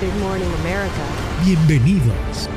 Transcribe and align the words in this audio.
Good 0.00 0.14
morning, 0.20 0.46
America. 0.60 1.02
Bienvenidos. 1.44 2.48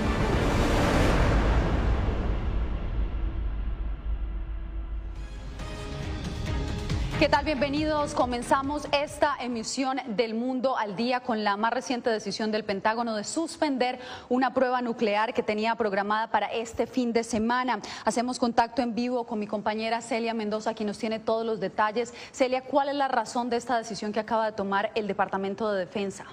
¿Qué 7.17 7.27
tal? 7.27 7.43
Bienvenidos. 7.43 8.13
Comenzamos 8.13 8.87
esta 8.91 9.37
emisión 9.39 10.01
del 10.05 10.35
Mundo 10.35 10.77
al 10.77 10.95
Día 10.95 11.21
con 11.21 11.43
la 11.43 11.57
más 11.57 11.73
reciente 11.73 12.11
decisión 12.11 12.51
del 12.51 12.63
Pentágono 12.63 13.15
de 13.15 13.23
suspender 13.23 13.97
una 14.29 14.53
prueba 14.53 14.83
nuclear 14.83 15.33
que 15.33 15.41
tenía 15.41 15.73
programada 15.73 16.29
para 16.29 16.45
este 16.45 16.85
fin 16.85 17.11
de 17.11 17.23
semana. 17.23 17.79
Hacemos 18.05 18.37
contacto 18.37 18.83
en 18.83 18.93
vivo 18.93 19.25
con 19.25 19.39
mi 19.39 19.47
compañera 19.47 20.01
Celia 20.01 20.35
Mendoza, 20.35 20.75
quien 20.75 20.85
nos 20.85 20.99
tiene 20.99 21.17
todos 21.17 21.43
los 21.43 21.59
detalles. 21.59 22.13
Celia, 22.31 22.61
¿cuál 22.61 22.89
es 22.89 22.95
la 22.95 23.07
razón 23.07 23.49
de 23.49 23.57
esta 23.57 23.79
decisión 23.79 24.11
que 24.11 24.19
acaba 24.19 24.45
de 24.45 24.51
tomar 24.51 24.91
el 24.93 25.07
Departamento 25.07 25.71
de 25.71 25.79
Defensa? 25.79 26.27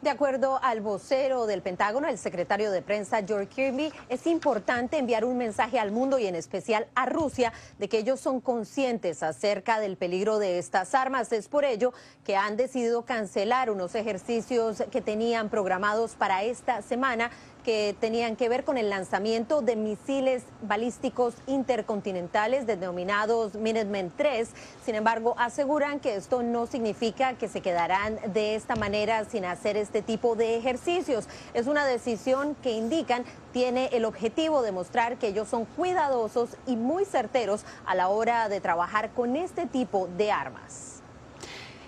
De 0.00 0.10
acuerdo 0.10 0.60
al 0.62 0.80
vocero 0.80 1.46
del 1.46 1.60
Pentágono, 1.60 2.06
el 2.06 2.18
secretario 2.18 2.70
de 2.70 2.82
prensa 2.82 3.20
George 3.26 3.48
Kirby, 3.48 3.92
es 4.08 4.28
importante 4.28 4.96
enviar 4.96 5.24
un 5.24 5.36
mensaje 5.36 5.80
al 5.80 5.90
mundo 5.90 6.20
y 6.20 6.28
en 6.28 6.36
especial 6.36 6.86
a 6.94 7.06
Rusia 7.06 7.52
de 7.78 7.88
que 7.88 7.98
ellos 7.98 8.20
son 8.20 8.40
conscientes 8.40 9.24
acerca 9.24 9.80
del 9.80 9.96
peligro 9.96 10.38
de 10.38 10.60
estas 10.60 10.94
armas. 10.94 11.32
Es 11.32 11.48
por 11.48 11.64
ello 11.64 11.92
que 12.24 12.36
han 12.36 12.56
decidido 12.56 13.02
cancelar 13.04 13.70
unos 13.70 13.96
ejercicios 13.96 14.84
que 14.92 15.00
tenían 15.00 15.48
programados 15.48 16.14
para 16.14 16.44
esta 16.44 16.80
semana 16.80 17.32
que 17.68 17.94
tenían 18.00 18.34
que 18.34 18.48
ver 18.48 18.64
con 18.64 18.78
el 18.78 18.88
lanzamiento 18.88 19.60
de 19.60 19.76
misiles 19.76 20.42
balísticos 20.62 21.34
intercontinentales 21.46 22.66
denominados 22.66 23.56
Minutemen 23.56 24.10
3. 24.16 24.48
Sin 24.82 24.94
embargo, 24.94 25.34
aseguran 25.36 26.00
que 26.00 26.16
esto 26.16 26.42
no 26.42 26.66
significa 26.66 27.34
que 27.34 27.46
se 27.46 27.60
quedarán 27.60 28.18
de 28.32 28.54
esta 28.54 28.74
manera 28.74 29.26
sin 29.26 29.44
hacer 29.44 29.76
este 29.76 30.00
tipo 30.00 30.34
de 30.34 30.56
ejercicios. 30.56 31.28
Es 31.52 31.66
una 31.66 31.84
decisión 31.84 32.56
que 32.62 32.70
indican 32.70 33.24
tiene 33.52 33.90
el 33.92 34.06
objetivo 34.06 34.62
de 34.62 34.72
mostrar 34.72 35.18
que 35.18 35.28
ellos 35.28 35.46
son 35.48 35.66
cuidadosos 35.66 36.48
y 36.66 36.74
muy 36.74 37.04
certeros 37.04 37.66
a 37.84 37.94
la 37.94 38.08
hora 38.08 38.48
de 38.48 38.62
trabajar 38.62 39.10
con 39.10 39.36
este 39.36 39.66
tipo 39.66 40.08
de 40.16 40.32
armas. 40.32 40.87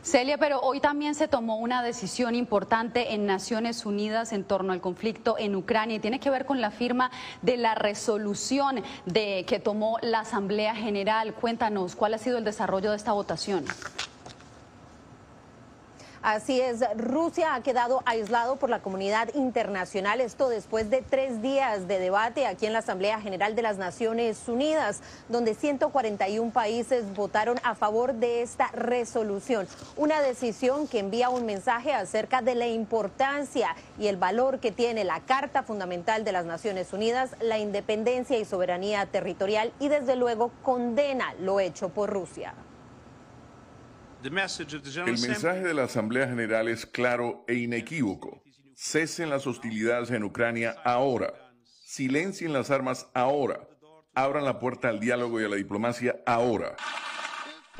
Celia, 0.02 0.38
pero 0.38 0.60
hoy 0.60 0.80
también 0.80 1.14
se 1.14 1.28
tomó 1.28 1.58
una 1.58 1.82
decisión 1.82 2.34
importante 2.34 3.12
en 3.12 3.26
Naciones 3.26 3.84
Unidas 3.84 4.32
en 4.32 4.44
torno 4.44 4.72
al 4.72 4.80
conflicto 4.80 5.36
en 5.38 5.54
Ucrania 5.54 5.96
y 5.96 6.00
tiene 6.00 6.18
que 6.18 6.30
ver 6.30 6.46
con 6.46 6.62
la 6.62 6.70
firma 6.70 7.10
de 7.42 7.58
la 7.58 7.74
resolución 7.74 8.82
de 9.04 9.44
que 9.46 9.60
tomó 9.60 9.98
la 10.00 10.20
Asamblea 10.20 10.74
General. 10.74 11.34
Cuéntanos 11.34 11.96
cuál 11.96 12.14
ha 12.14 12.18
sido 12.18 12.38
el 12.38 12.44
desarrollo 12.44 12.90
de 12.90 12.96
esta 12.96 13.12
votación. 13.12 13.66
Así 16.22 16.60
es, 16.60 16.84
Rusia 16.98 17.54
ha 17.54 17.62
quedado 17.62 18.02
aislado 18.04 18.56
por 18.56 18.68
la 18.68 18.82
comunidad 18.82 19.34
internacional, 19.34 20.20
esto 20.20 20.50
después 20.50 20.90
de 20.90 21.00
tres 21.00 21.40
días 21.40 21.88
de 21.88 21.98
debate 21.98 22.46
aquí 22.46 22.66
en 22.66 22.74
la 22.74 22.80
Asamblea 22.80 23.22
General 23.22 23.54
de 23.54 23.62
las 23.62 23.78
Naciones 23.78 24.46
Unidas, 24.46 25.00
donde 25.30 25.54
141 25.54 26.52
países 26.52 27.14
votaron 27.14 27.56
a 27.62 27.74
favor 27.74 28.12
de 28.12 28.42
esta 28.42 28.68
resolución, 28.72 29.66
una 29.96 30.20
decisión 30.20 30.88
que 30.88 30.98
envía 30.98 31.30
un 31.30 31.46
mensaje 31.46 31.94
acerca 31.94 32.42
de 32.42 32.54
la 32.54 32.66
importancia 32.66 33.74
y 33.98 34.08
el 34.08 34.18
valor 34.18 34.60
que 34.60 34.72
tiene 34.72 35.04
la 35.04 35.20
Carta 35.20 35.62
Fundamental 35.62 36.22
de 36.22 36.32
las 36.32 36.44
Naciones 36.44 36.92
Unidas, 36.92 37.30
la 37.40 37.58
independencia 37.58 38.38
y 38.38 38.44
soberanía 38.44 39.06
territorial 39.06 39.72
y 39.80 39.88
desde 39.88 40.16
luego 40.16 40.50
condena 40.62 41.32
lo 41.40 41.60
hecho 41.60 41.88
por 41.88 42.10
Rusia. 42.10 42.52
El 44.22 45.18
mensaje 45.18 45.60
de 45.60 45.74
la 45.74 45.84
Asamblea 45.84 46.28
General 46.28 46.68
es 46.68 46.84
claro 46.84 47.44
e 47.48 47.54
inequívoco. 47.54 48.42
Cesen 48.76 49.30
las 49.30 49.46
hostilidades 49.46 50.10
en 50.10 50.24
Ucrania 50.24 50.76
ahora. 50.84 51.32
Silencien 51.86 52.52
las 52.52 52.70
armas 52.70 53.08
ahora. 53.14 53.66
Abran 54.14 54.44
la 54.44 54.58
puerta 54.58 54.88
al 54.88 55.00
diálogo 55.00 55.40
y 55.40 55.44
a 55.44 55.48
la 55.48 55.56
diplomacia 55.56 56.16
ahora. 56.26 56.76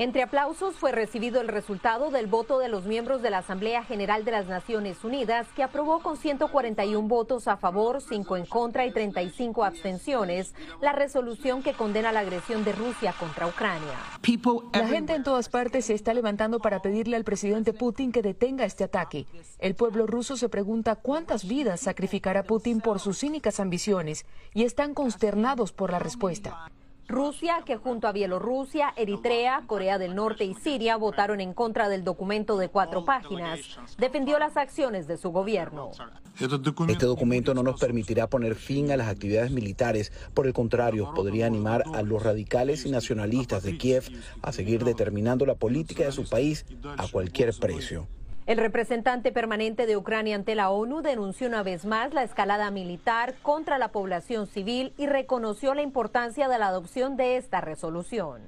Entre 0.01 0.23
aplausos 0.23 0.77
fue 0.77 0.93
recibido 0.93 1.43
el 1.43 1.49
resultado 1.49 2.11
del 2.11 2.27
voto 2.27 2.59
de 2.59 2.71
los 2.71 2.87
miembros 2.87 3.21
de 3.21 3.29
la 3.29 3.37
Asamblea 3.37 3.85
General 3.85 4.25
de 4.25 4.31
las 4.31 4.47
Naciones 4.47 5.05
Unidas, 5.05 5.47
que 5.55 5.63
aprobó 5.63 5.99
con 5.99 6.17
141 6.17 7.07
votos 7.07 7.47
a 7.49 7.59
favor, 7.59 8.01
5 8.01 8.39
en 8.39 8.47
contra 8.47 8.87
y 8.87 8.93
35 8.93 9.63
abstenciones 9.63 10.55
la 10.81 10.93
resolución 10.93 11.63
que 11.63 11.75
condena 11.75 12.13
la 12.13 12.21
agresión 12.21 12.65
de 12.65 12.73
Rusia 12.73 13.13
contra 13.21 13.47
Ucrania. 13.47 13.93
La 14.73 14.87
gente 14.89 15.13
en 15.13 15.23
todas 15.23 15.51
partes 15.51 15.85
se 15.85 15.93
está 15.93 16.15
levantando 16.15 16.61
para 16.61 16.81
pedirle 16.81 17.17
al 17.17 17.25
presidente 17.25 17.75
Putin 17.75 18.11
que 18.11 18.23
detenga 18.23 18.65
este 18.65 18.85
ataque. 18.85 19.27
El 19.59 19.75
pueblo 19.75 20.07
ruso 20.07 20.39
se 20.39 20.49
pregunta 20.49 20.97
cuántas 20.97 21.47
vidas 21.47 21.81
sacrificará 21.81 22.45
Putin 22.45 22.81
por 22.81 23.01
sus 23.01 23.19
cínicas 23.19 23.61
ambiciones 23.61 24.25
y 24.55 24.65
están 24.65 24.95
consternados 24.95 25.73
por 25.73 25.93
la 25.93 25.99
respuesta. 25.99 26.71
Rusia, 27.11 27.63
que 27.67 27.77
junto 27.77 28.09
a 28.09 28.13
Bielorrusia, 28.13 28.95
Eritrea, 28.97 29.65
Corea 29.67 29.99
del 29.99 30.15
Norte 30.15 30.45
y 30.45 30.55
Siria 30.55 30.97
votaron 30.97 31.41
en 31.41 31.53
contra 31.53 31.89
del 31.89 32.05
documento 32.05 32.57
de 32.57 32.69
cuatro 32.69 33.05
páginas, 33.05 33.61
defendió 33.99 34.39
las 34.39 34.57
acciones 34.57 35.07
de 35.07 35.17
su 35.17 35.31
gobierno. 35.31 35.91
Este 36.89 37.07
documento 37.07 37.53
no 37.53 37.63
nos 37.63 37.79
permitirá 37.79 38.29
poner 38.29 38.55
fin 38.55 38.91
a 38.91 38.97
las 38.97 39.09
actividades 39.09 39.51
militares, 39.51 40.13
por 40.33 40.47
el 40.47 40.53
contrario, 40.53 41.13
podría 41.15 41.47
animar 41.47 41.85
a 41.93 42.03
los 42.03 42.23
radicales 42.23 42.87
y 42.87 42.91
nacionalistas 42.91 43.63
de 43.63 43.77
Kiev 43.77 44.05
a 44.41 44.53
seguir 44.53 44.85
determinando 44.85 45.45
la 45.45 45.57
política 45.57 46.05
de 46.05 46.13
su 46.13 46.29
país 46.29 46.65
a 46.97 47.09
cualquier 47.09 47.53
precio. 47.59 48.07
El 48.47 48.57
representante 48.59 49.33
permanente 49.33 49.87
de 49.87 49.97
Ucrania 49.97 50.35
ante 50.35 50.55
la 50.55 50.71
ONU 50.71 51.03
denunció 51.03 51.47
una 51.47 51.63
vez 51.63 51.85
más 51.85 52.13
la 52.15 52.25
escalada 52.25 52.71
militar 52.71 53.35
contra 53.43 53.79
la 53.79 53.93
población 53.93 54.47
civil 54.47 54.93
y 54.97 55.07
reconoció 55.07 55.75
la 55.75 55.83
importancia 55.83 56.49
de 56.49 56.59
la 56.59 56.69
adopción 56.69 57.17
de 57.17 57.37
esta 57.37 57.61
resolución. 57.61 58.41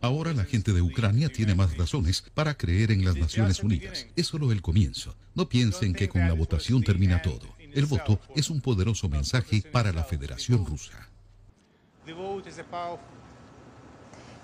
Ahora 0.00 0.32
la 0.32 0.44
gente 0.44 0.72
de 0.72 0.82
Ucrania 0.82 1.28
tiene 1.28 1.54
más 1.54 1.76
razones 1.76 2.22
para 2.34 2.54
creer 2.54 2.90
en 2.90 3.04
las 3.04 3.16
Naciones 3.16 3.62
Unidas. 3.62 4.06
Es 4.16 4.26
solo 4.26 4.50
el 4.50 4.62
comienzo. 4.62 5.14
No 5.34 5.48
piensen 5.48 5.92
que 5.92 6.08
con 6.08 6.26
la 6.26 6.32
votación 6.32 6.82
termina 6.82 7.22
todo. 7.22 7.54
El 7.72 7.86
voto 7.86 8.18
es 8.34 8.50
un 8.50 8.60
poderoso 8.60 9.08
mensaje 9.08 9.62
para 9.70 9.92
la 9.92 10.04
Federación 10.04 10.64
Rusa. 10.64 11.10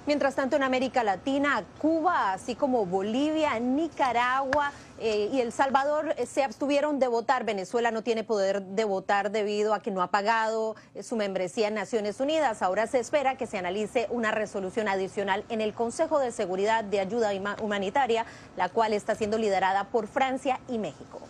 Mientras 0.06 0.34
tanto, 0.34 0.56
en 0.56 0.62
América 0.62 1.04
Latina, 1.04 1.62
Cuba, 1.78 2.32
así 2.32 2.54
como 2.54 2.86
Bolivia, 2.86 3.58
Nicaragua 3.60 4.72
eh, 4.98 5.28
y 5.30 5.40
El 5.40 5.52
Salvador 5.52 6.14
eh, 6.16 6.24
se 6.24 6.42
abstuvieron 6.42 6.98
de 6.98 7.06
votar. 7.06 7.44
Venezuela 7.44 7.90
no 7.90 8.02
tiene 8.02 8.24
poder 8.24 8.62
de 8.62 8.84
votar 8.84 9.30
debido 9.30 9.74
a 9.74 9.80
que 9.80 9.90
no 9.90 10.00
ha 10.02 10.06
pagado 10.06 10.74
eh, 10.94 11.02
su 11.02 11.16
membresía 11.16 11.68
en 11.68 11.74
Naciones 11.74 12.18
Unidas. 12.18 12.62
Ahora 12.62 12.86
se 12.86 12.98
espera 12.98 13.36
que 13.36 13.46
se 13.46 13.58
analice 13.58 14.06
una 14.10 14.30
resolución 14.30 14.88
adicional 14.88 15.44
en 15.50 15.60
el 15.60 15.74
Consejo 15.74 16.18
de 16.18 16.32
Seguridad 16.32 16.82
de 16.82 17.00
Ayuda 17.00 17.30
Humanitaria, 17.62 18.24
la 18.56 18.70
cual 18.70 18.94
está 18.94 19.14
siendo 19.14 19.36
liderada 19.36 19.84
por 19.84 20.06
Francia 20.06 20.60
y 20.66 20.78
México. 20.78 21.20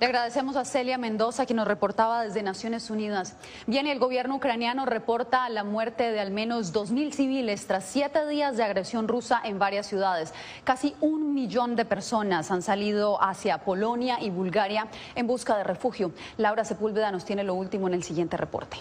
Le 0.00 0.06
agradecemos 0.06 0.56
a 0.56 0.64
Celia 0.64 0.98
Mendoza, 0.98 1.46
que 1.46 1.54
nos 1.54 1.68
reportaba 1.68 2.24
desde 2.24 2.42
Naciones 2.42 2.90
Unidas. 2.90 3.36
Bien, 3.68 3.86
el 3.86 4.00
gobierno 4.00 4.34
ucraniano 4.34 4.86
reporta 4.86 5.48
la 5.48 5.62
muerte 5.62 6.10
de 6.10 6.18
al 6.18 6.32
menos 6.32 6.74
2.000 6.74 7.12
civiles 7.12 7.66
tras 7.68 7.84
siete 7.84 8.26
días 8.26 8.56
de 8.56 8.64
agresión 8.64 9.06
rusa 9.06 9.40
en 9.44 9.60
varias 9.60 9.86
ciudades. 9.86 10.34
Casi 10.64 10.96
un 11.00 11.32
millón 11.32 11.76
de 11.76 11.84
personas 11.84 12.50
han 12.50 12.62
salido 12.62 13.22
hacia 13.22 13.58
Polonia 13.58 14.18
y 14.20 14.30
Bulgaria 14.30 14.88
en 15.14 15.28
busca 15.28 15.56
de 15.56 15.62
refugio. 15.62 16.12
Laura 16.38 16.64
Sepúlveda 16.64 17.12
nos 17.12 17.24
tiene 17.24 17.44
lo 17.44 17.54
último 17.54 17.86
en 17.86 17.94
el 17.94 18.02
siguiente 18.02 18.36
reporte. 18.36 18.78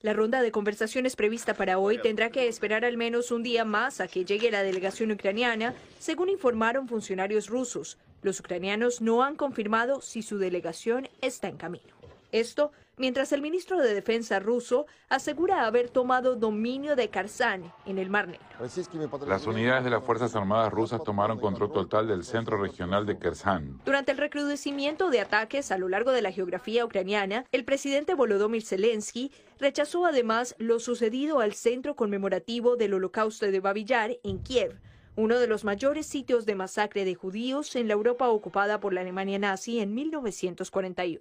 La 0.00 0.12
ronda 0.12 0.42
de 0.42 0.52
conversaciones 0.52 1.16
prevista 1.16 1.54
para 1.54 1.78
hoy 1.78 1.96
tendrá 1.96 2.28
que 2.28 2.46
esperar 2.46 2.84
al 2.84 2.98
menos 2.98 3.30
un 3.30 3.42
día 3.42 3.64
más 3.64 4.02
a 4.02 4.06
que 4.06 4.26
llegue 4.26 4.50
la 4.50 4.62
delegación 4.62 5.10
ucraniana, 5.12 5.72
según 5.98 6.28
informaron 6.28 6.88
funcionarios 6.88 7.48
rusos. 7.48 7.96
Los 8.24 8.40
ucranianos 8.40 9.02
no 9.02 9.22
han 9.22 9.36
confirmado 9.36 10.00
si 10.00 10.22
su 10.22 10.38
delegación 10.38 11.10
está 11.20 11.48
en 11.48 11.58
camino. 11.58 11.92
Esto 12.32 12.72
mientras 12.96 13.32
el 13.32 13.42
ministro 13.42 13.78
de 13.78 13.92
Defensa 13.92 14.40
ruso 14.40 14.86
asegura 15.10 15.66
haber 15.66 15.90
tomado 15.90 16.34
dominio 16.34 16.96
de 16.96 17.10
Kherson 17.10 17.70
en 17.84 17.98
el 17.98 18.08
Mar 18.08 18.28
Negro. 18.28 18.46
Las 19.26 19.46
unidades 19.46 19.84
de 19.84 19.90
las 19.90 20.02
Fuerzas 20.02 20.34
Armadas 20.34 20.72
rusas 20.72 21.04
tomaron 21.04 21.38
control 21.38 21.70
total 21.70 22.08
del 22.08 22.24
centro 22.24 22.56
regional 22.56 23.04
de 23.04 23.18
Kherson. 23.18 23.82
Durante 23.84 24.12
el 24.12 24.16
recrudecimiento 24.16 25.10
de 25.10 25.20
ataques 25.20 25.70
a 25.70 25.76
lo 25.76 25.90
largo 25.90 26.10
de 26.10 26.22
la 26.22 26.32
geografía 26.32 26.86
ucraniana, 26.86 27.44
el 27.52 27.66
presidente 27.66 28.14
Volodymyr 28.14 28.64
Zelensky 28.64 29.32
rechazó 29.60 30.06
además 30.06 30.54
lo 30.56 30.80
sucedido 30.80 31.40
al 31.40 31.52
centro 31.52 31.94
conmemorativo 31.94 32.76
del 32.76 32.94
Holocausto 32.94 33.44
de 33.44 33.60
Babillar 33.60 34.16
en 34.22 34.42
Kiev 34.42 34.80
uno 35.16 35.38
de 35.38 35.46
los 35.46 35.64
mayores 35.64 36.06
sitios 36.06 36.44
de 36.46 36.54
masacre 36.54 37.04
de 37.04 37.14
judíos 37.14 37.76
en 37.76 37.88
la 37.88 37.94
Europa 37.94 38.28
ocupada 38.28 38.80
por 38.80 38.92
la 38.92 39.00
Alemania 39.02 39.38
nazi 39.38 39.80
en 39.80 39.94
1941. 39.94 41.20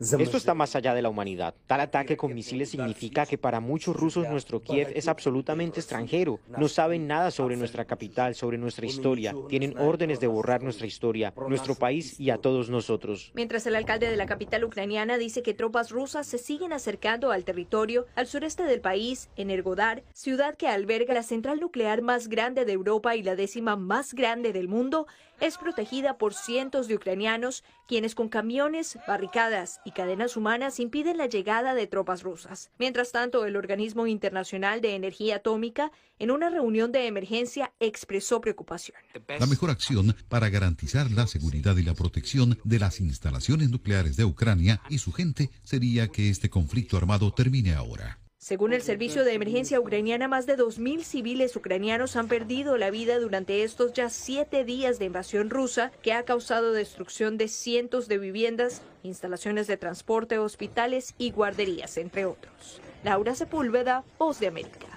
Esto 0.00 0.36
está 0.36 0.54
más 0.54 0.74
allá 0.74 0.94
de 0.94 1.02
la 1.02 1.08
humanidad. 1.08 1.54
Tal 1.66 1.80
ataque 1.80 2.16
con 2.16 2.34
misiles 2.34 2.70
significa 2.70 3.26
que 3.26 3.38
para 3.38 3.60
muchos 3.60 3.94
rusos 3.94 4.28
nuestro 4.28 4.60
Kiev 4.60 4.92
es 4.94 5.08
absolutamente 5.08 5.80
extranjero. 5.80 6.40
No 6.58 6.68
saben 6.68 7.06
nada 7.06 7.30
sobre 7.30 7.56
nuestra 7.56 7.84
capital, 7.84 8.34
sobre 8.34 8.58
nuestra 8.58 8.86
historia. 8.86 9.34
Tienen 9.48 9.78
órdenes 9.78 10.20
de 10.20 10.26
borrar 10.26 10.62
nuestra 10.62 10.86
historia, 10.86 11.32
nuestro 11.48 11.74
país 11.74 12.18
y 12.18 12.30
a 12.30 12.38
todos 12.38 12.70
nosotros. 12.70 13.30
Mientras 13.34 13.66
el 13.66 13.76
alcalde 13.76 14.10
de 14.10 14.16
la 14.16 14.26
capital 14.26 14.64
ucraniana 14.64 15.18
dice 15.18 15.42
que 15.42 15.54
tropas 15.54 15.90
rusas 15.90 16.26
se 16.26 16.38
siguen 16.38 16.72
acercando 16.72 17.30
al 17.30 17.44
territorio 17.44 18.06
al 18.14 18.26
sureste 18.26 18.64
del 18.64 18.80
país, 18.80 19.30
en 19.36 19.50
Ergodar, 19.50 20.02
ciudad 20.12 20.56
que 20.56 20.68
alberga 20.68 21.14
la 21.14 21.22
central 21.22 21.60
nuclear 21.60 22.02
más 22.02 22.28
grande 22.28 22.64
de 22.64 22.72
Europa 22.72 23.11
y 23.16 23.22
la 23.22 23.36
décima 23.36 23.76
más 23.76 24.14
grande 24.14 24.52
del 24.52 24.68
mundo, 24.68 25.06
es 25.40 25.58
protegida 25.58 26.18
por 26.18 26.34
cientos 26.34 26.86
de 26.86 26.94
ucranianos, 26.94 27.64
quienes 27.88 28.14
con 28.14 28.28
camiones, 28.28 28.98
barricadas 29.08 29.80
y 29.84 29.90
cadenas 29.90 30.36
humanas 30.36 30.78
impiden 30.78 31.16
la 31.18 31.26
llegada 31.26 31.74
de 31.74 31.88
tropas 31.88 32.22
rusas. 32.22 32.70
Mientras 32.78 33.10
tanto, 33.10 33.44
el 33.44 33.56
Organismo 33.56 34.06
Internacional 34.06 34.80
de 34.80 34.94
Energía 34.94 35.36
Atómica, 35.36 35.90
en 36.20 36.30
una 36.30 36.48
reunión 36.48 36.92
de 36.92 37.06
emergencia, 37.08 37.72
expresó 37.80 38.40
preocupación. 38.40 38.96
La 39.40 39.46
mejor 39.46 39.70
acción 39.70 40.14
para 40.28 40.48
garantizar 40.48 41.10
la 41.10 41.26
seguridad 41.26 41.76
y 41.76 41.82
la 41.82 41.94
protección 41.94 42.58
de 42.62 42.78
las 42.78 43.00
instalaciones 43.00 43.70
nucleares 43.70 44.16
de 44.16 44.24
Ucrania 44.24 44.80
y 44.88 44.98
su 44.98 45.12
gente 45.12 45.50
sería 45.64 46.08
que 46.08 46.30
este 46.30 46.50
conflicto 46.50 46.96
armado 46.96 47.32
termine 47.32 47.74
ahora. 47.74 48.21
Según 48.42 48.72
el 48.72 48.82
Servicio 48.82 49.22
de 49.22 49.34
Emergencia 49.34 49.78
Ucraniana, 49.78 50.26
más 50.26 50.46
de 50.46 50.58
2.000 50.58 51.04
civiles 51.04 51.54
ucranianos 51.54 52.16
han 52.16 52.26
perdido 52.26 52.76
la 52.76 52.90
vida 52.90 53.20
durante 53.20 53.62
estos 53.62 53.92
ya 53.92 54.10
siete 54.10 54.64
días 54.64 54.98
de 54.98 55.04
invasión 55.04 55.48
rusa 55.48 55.92
que 56.02 56.12
ha 56.12 56.24
causado 56.24 56.72
destrucción 56.72 57.38
de 57.38 57.46
cientos 57.46 58.08
de 58.08 58.18
viviendas, 58.18 58.82
instalaciones 59.04 59.68
de 59.68 59.76
transporte, 59.76 60.38
hospitales 60.38 61.14
y 61.18 61.30
guarderías, 61.30 61.96
entre 61.98 62.24
otros. 62.24 62.80
Laura 63.04 63.36
Sepúlveda, 63.36 64.02
Voz 64.18 64.40
de 64.40 64.48
América. 64.48 64.88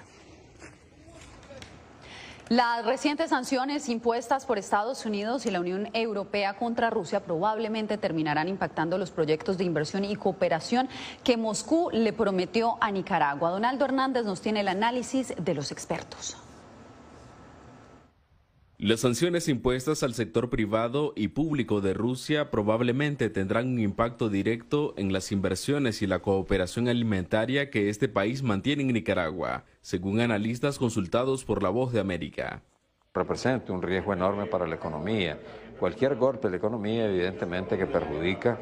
Las 2.48 2.86
recientes 2.86 3.30
sanciones 3.30 3.88
impuestas 3.88 4.46
por 4.46 4.56
Estados 4.56 5.04
Unidos 5.04 5.46
y 5.46 5.50
la 5.50 5.58
Unión 5.58 5.88
Europea 5.94 6.56
contra 6.56 6.90
Rusia 6.90 7.18
probablemente 7.18 7.98
terminarán 7.98 8.46
impactando 8.46 8.98
los 8.98 9.10
proyectos 9.10 9.58
de 9.58 9.64
inversión 9.64 10.04
y 10.04 10.14
cooperación 10.14 10.88
que 11.24 11.36
Moscú 11.36 11.90
le 11.92 12.12
prometió 12.12 12.78
a 12.80 12.92
Nicaragua. 12.92 13.50
Donaldo 13.50 13.84
Hernández 13.84 14.24
nos 14.24 14.42
tiene 14.42 14.60
el 14.60 14.68
análisis 14.68 15.34
de 15.36 15.54
los 15.54 15.72
expertos. 15.72 16.36
Las 18.78 19.00
sanciones 19.00 19.48
impuestas 19.48 20.02
al 20.02 20.12
sector 20.12 20.50
privado 20.50 21.14
y 21.16 21.28
público 21.28 21.80
de 21.80 21.94
Rusia 21.94 22.50
probablemente 22.50 23.30
tendrán 23.30 23.68
un 23.68 23.78
impacto 23.78 24.28
directo 24.28 24.92
en 24.98 25.14
las 25.14 25.32
inversiones 25.32 26.02
y 26.02 26.06
la 26.06 26.18
cooperación 26.18 26.86
alimentaria 26.86 27.70
que 27.70 27.88
este 27.88 28.06
país 28.06 28.42
mantiene 28.42 28.82
en 28.82 28.92
Nicaragua, 28.92 29.64
según 29.80 30.20
analistas 30.20 30.78
consultados 30.78 31.42
por 31.42 31.62
La 31.62 31.70
Voz 31.70 31.94
de 31.94 32.00
América. 32.00 32.60
Representa 33.14 33.72
un 33.72 33.80
riesgo 33.80 34.12
enorme 34.12 34.44
para 34.44 34.66
la 34.66 34.74
economía. 34.74 35.38
Cualquier 35.80 36.16
golpe 36.16 36.48
de 36.48 36.50
la 36.50 36.56
economía 36.58 37.06
evidentemente 37.06 37.78
que 37.78 37.86
perjudica 37.86 38.58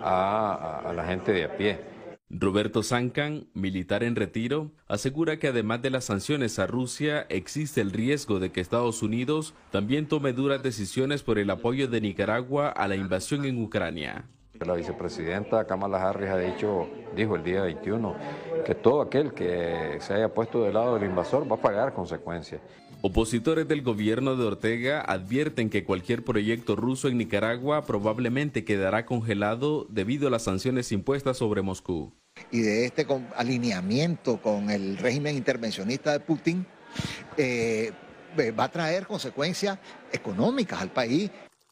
a, 0.00 0.88
a 0.88 0.92
la 0.94 1.04
gente 1.04 1.32
de 1.32 1.44
a 1.44 1.54
pie. 1.54 1.89
Roberto 2.32 2.84
Sankan, 2.84 3.48
militar 3.54 4.04
en 4.04 4.14
retiro, 4.14 4.70
asegura 4.86 5.40
que 5.40 5.48
además 5.48 5.82
de 5.82 5.90
las 5.90 6.04
sanciones 6.04 6.60
a 6.60 6.68
Rusia, 6.68 7.26
existe 7.28 7.80
el 7.80 7.90
riesgo 7.90 8.38
de 8.38 8.52
que 8.52 8.60
Estados 8.60 9.02
Unidos 9.02 9.52
también 9.72 10.06
tome 10.06 10.32
duras 10.32 10.62
decisiones 10.62 11.24
por 11.24 11.40
el 11.40 11.50
apoyo 11.50 11.88
de 11.88 12.00
Nicaragua 12.00 12.68
a 12.68 12.86
la 12.86 12.94
invasión 12.94 13.44
en 13.46 13.60
Ucrania. 13.60 14.26
La 14.64 14.74
vicepresidenta 14.74 15.66
Kamala 15.66 16.08
Harris 16.08 16.30
ha 16.30 16.38
dicho, 16.38 16.88
dijo 17.16 17.34
el 17.34 17.42
día 17.42 17.62
21, 17.62 18.14
que 18.64 18.76
todo 18.76 19.02
aquel 19.02 19.34
que 19.34 19.96
se 19.98 20.14
haya 20.14 20.32
puesto 20.32 20.62
del 20.62 20.74
lado 20.74 20.94
del 20.94 21.10
invasor 21.10 21.50
va 21.50 21.56
a 21.56 21.60
pagar 21.60 21.94
consecuencias. 21.94 22.60
Opositores 23.02 23.66
del 23.66 23.82
gobierno 23.82 24.36
de 24.36 24.44
Ortega 24.44 25.00
advierten 25.00 25.68
que 25.68 25.84
cualquier 25.84 26.22
proyecto 26.22 26.76
ruso 26.76 27.08
en 27.08 27.18
Nicaragua 27.18 27.86
probablemente 27.86 28.64
quedará 28.64 29.04
congelado 29.04 29.86
debido 29.88 30.28
a 30.28 30.30
las 30.30 30.44
sanciones 30.44 30.92
impuestas 30.92 31.38
sobre 31.38 31.62
Moscú. 31.62 32.12
Y 32.50 32.60
de 32.60 32.84
este 32.84 33.06
alineamiento 33.36 34.40
con 34.40 34.70
el 34.70 34.96
régimen 34.98 35.36
intervencionista 35.36 36.12
de 36.12 36.20
Putin, 36.20 36.66
eh, 37.36 37.92
va 38.58 38.64
a 38.64 38.70
traer 38.70 39.06
consecuencias 39.06 39.78
económicas 40.12 40.80
al 40.80 40.90
país 40.90 41.30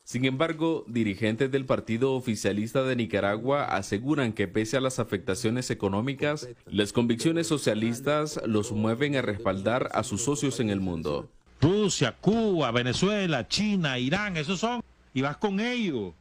sin 0.09 0.25
embargo, 0.25 0.87
dirigentes 0.89 1.51
del 1.51 1.67
Partido 1.67 2.15
Oficialista 2.15 2.83
de 2.83 2.97
Nicaragua 2.97 3.67
aseguran 3.67 4.33
que 4.33 4.49
pese 4.49 4.79
a 4.79 4.81
las 4.81 5.01
afectaciones 5.01 5.71
económicas, 5.71 6.49
las 6.65 6.95
convicciones 6.95 7.47
socialistas 7.47 8.41
los 8.47 8.73
mueven 8.73 9.17
a 9.17 9.21
respaldar 9.21 9.91
a 9.93 10.03
sus 10.05 10.25
socios 10.25 10.61
en 10.61 10.71
el 10.71 10.81
mundo. 10.81 11.29
Rusia, 11.61 12.17
Cuba, 12.19 12.71
Venezuela, 12.71 13.47
China, 13.49 13.99
Irán, 13.99 14.39
esos 14.39 14.59
son, 14.59 14.83
y 15.13 15.21
vas 15.21 15.37
con 15.37 15.61
ellos, 15.61 16.15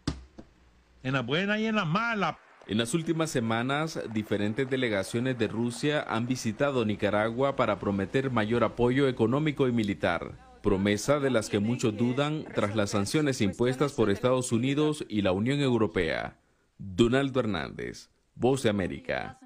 en 1.01 1.13
las 1.13 1.25
buenas 1.25 1.57
y 1.57 1.67
en 1.67 1.75
las 1.75 1.87
malas. 1.87 2.35
En 2.67 2.77
las 2.77 2.93
últimas 2.93 3.31
semanas, 3.31 3.99
diferentes 4.13 4.69
delegaciones 4.69 5.37
de 5.37 5.47
Rusia 5.47 6.05
han 6.07 6.27
visitado 6.27 6.83
Nicaragua 6.83 7.55
para 7.55 7.79
prometer 7.79 8.29
mayor 8.29 8.63
apoyo 8.63 9.07
económico 9.07 9.67
y 9.67 9.71
militar 9.71 10.47
promesa 10.67 11.21
de 11.21 11.29
las 11.29 11.47
que 11.47 11.59
muchos 11.59 11.95
dudan 11.95 12.43
tras 12.53 12.75
las 12.75 12.89
sanciones 12.89 13.39
impuestas 13.39 13.93
por 13.93 14.09
Estados 14.09 14.51
Unidos 14.51 15.05
y 15.07 15.21
la 15.21 15.31
Unión 15.31 15.61
Europea. 15.61 16.41
Donaldo 16.77 17.39
Hernández, 17.39 18.09
Voz 18.35 18.63
de 18.63 18.69
América. 18.69 19.39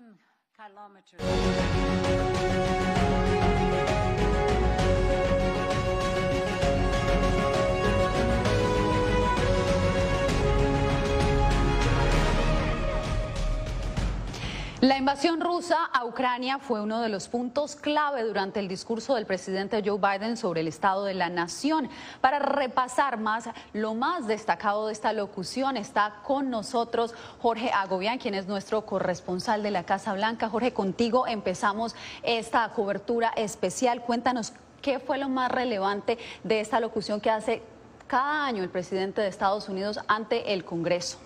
La 14.91 14.97
invasión 14.97 15.39
rusa 15.39 15.85
a 15.85 16.03
Ucrania 16.03 16.59
fue 16.59 16.81
uno 16.81 16.99
de 16.99 17.07
los 17.07 17.29
puntos 17.29 17.77
clave 17.77 18.23
durante 18.25 18.59
el 18.59 18.67
discurso 18.67 19.15
del 19.15 19.25
presidente 19.25 19.81
Joe 19.85 19.97
Biden 19.97 20.35
sobre 20.35 20.59
el 20.59 20.67
estado 20.67 21.05
de 21.05 21.13
la 21.13 21.29
nación. 21.29 21.89
Para 22.19 22.39
repasar 22.39 23.17
más 23.17 23.47
lo 23.71 23.95
más 23.95 24.27
destacado 24.27 24.87
de 24.87 24.91
esta 24.91 25.13
locución 25.13 25.77
está 25.77 26.15
con 26.23 26.49
nosotros 26.49 27.13
Jorge 27.39 27.71
Agobián, 27.71 28.19
quien 28.19 28.33
es 28.33 28.47
nuestro 28.47 28.85
corresponsal 28.85 29.63
de 29.63 29.71
la 29.71 29.85
Casa 29.85 30.11
Blanca. 30.11 30.49
Jorge, 30.49 30.73
contigo 30.73 31.25
empezamos 31.25 31.95
esta 32.21 32.67
cobertura 32.73 33.29
especial. 33.37 34.01
Cuéntanos 34.01 34.51
qué 34.81 34.99
fue 34.99 35.17
lo 35.17 35.29
más 35.29 35.49
relevante 35.53 36.17
de 36.43 36.59
esta 36.59 36.81
locución 36.81 37.21
que 37.21 37.29
hace 37.29 37.63
cada 38.07 38.43
año 38.43 38.61
el 38.61 38.69
presidente 38.69 39.21
de 39.21 39.29
Estados 39.29 39.69
Unidos 39.69 40.01
ante 40.09 40.51
el 40.51 40.65
Congreso. 40.65 41.17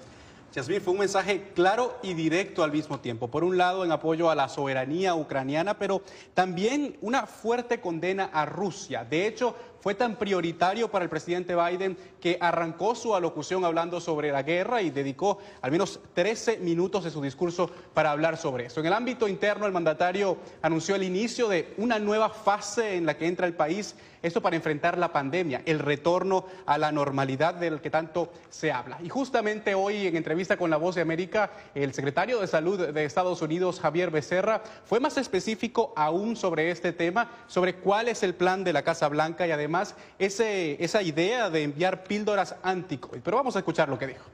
Yasmir, 0.55 0.79
fue 0.79 0.93
un 0.93 0.99
mensaje 0.99 1.51
claro 1.53 1.99
y 2.01 2.13
directo 2.13 2.63
al 2.63 2.71
mismo 2.71 3.01
tiempo. 3.01 3.29
Por 3.29 3.43
un 3.43 3.57
lado, 3.57 3.83
en 3.83 3.91
apoyo 3.91 4.29
a 4.29 4.35
la 4.35 4.47
soberanía 4.47 5.13
ucraniana, 5.13 5.77
pero 5.77 6.01
también 6.33 6.95
una 7.01 7.25
fuerte 7.25 7.81
condena 7.81 8.29
a 8.31 8.45
Rusia. 8.45 9.03
De 9.03 9.27
hecho, 9.27 9.53
fue 9.85 9.93
tan 9.93 10.15
prioritario 10.15 10.89
para 10.89 11.03
el 11.03 11.11
presidente 11.11 11.55
Biden 11.55 11.95
que 12.19 12.39
arrancó 12.41 12.95
su 12.95 13.13
alocución 13.13 13.63
hablando 13.65 14.01
sobre 14.01 14.31
la 14.31 14.41
guerra 14.41 14.81
y 14.81 14.89
dedicó 14.89 15.37
al 15.61 15.69
menos 15.69 15.99
13 16.15 16.57
minutos 16.57 17.03
de 17.03 17.11
su 17.11 17.21
discurso 17.21 17.69
para 17.93 18.09
hablar 18.09 18.35
sobre 18.37 18.65
eso. 18.65 18.79
En 18.79 18.87
el 18.87 18.93
ámbito 18.93 19.27
interno, 19.27 19.67
el 19.67 19.71
mandatario 19.71 20.37
anunció 20.63 20.95
el 20.95 21.03
inicio 21.03 21.47
de 21.49 21.75
una 21.77 21.99
nueva 21.99 22.29
fase 22.29 22.95
en 22.95 23.05
la 23.05 23.15
que 23.15 23.27
entra 23.27 23.45
el 23.45 23.53
país, 23.53 23.95
esto 24.23 24.41
para 24.41 24.55
enfrentar 24.55 24.97
la 24.97 25.13
pandemia, 25.13 25.61
el 25.67 25.77
retorno 25.77 26.47
a 26.65 26.79
la 26.79 26.91
normalidad 26.91 27.53
del 27.53 27.79
que 27.79 27.91
tanto 27.91 28.31
se 28.49 28.71
habla. 28.71 28.97
Y 29.03 29.09
justamente 29.09 29.75
hoy, 29.75 30.07
en 30.07 30.15
entrevista 30.15 30.57
con 30.57 30.71
La 30.71 30.77
Voz 30.77 30.95
de 30.95 31.01
América, 31.01 31.51
el 31.75 31.93
secretario 31.93 32.41
de 32.41 32.47
Salud 32.47 32.87
de 32.87 33.05
Estados 33.05 33.43
Unidos, 33.43 33.79
Javier 33.79 34.09
Becerra, 34.09 34.63
fue 34.85 34.99
más 34.99 35.17
específico 35.17 35.93
aún 35.95 36.35
sobre 36.35 36.71
este 36.71 36.91
tema, 36.91 37.29
sobre 37.45 37.75
cuál 37.75 38.07
es 38.07 38.23
el 38.23 38.33
plan 38.33 38.63
de 38.63 38.73
la 38.73 38.81
Casa 38.81 39.07
Blanca 39.09 39.45
y 39.45 39.51
además 39.51 39.74
ese, 40.19 40.83
esa 40.83 41.01
idea 41.01 41.49
de 41.49 41.63
enviar 41.63 42.03
píldoras 42.03 42.55
anti-COVID. 42.63 43.21
Pero 43.21 43.37
vamos 43.37 43.55
a 43.55 43.59
escuchar 43.59 43.89
lo 43.89 43.97
que 43.97 44.07
dijo. 44.07 44.25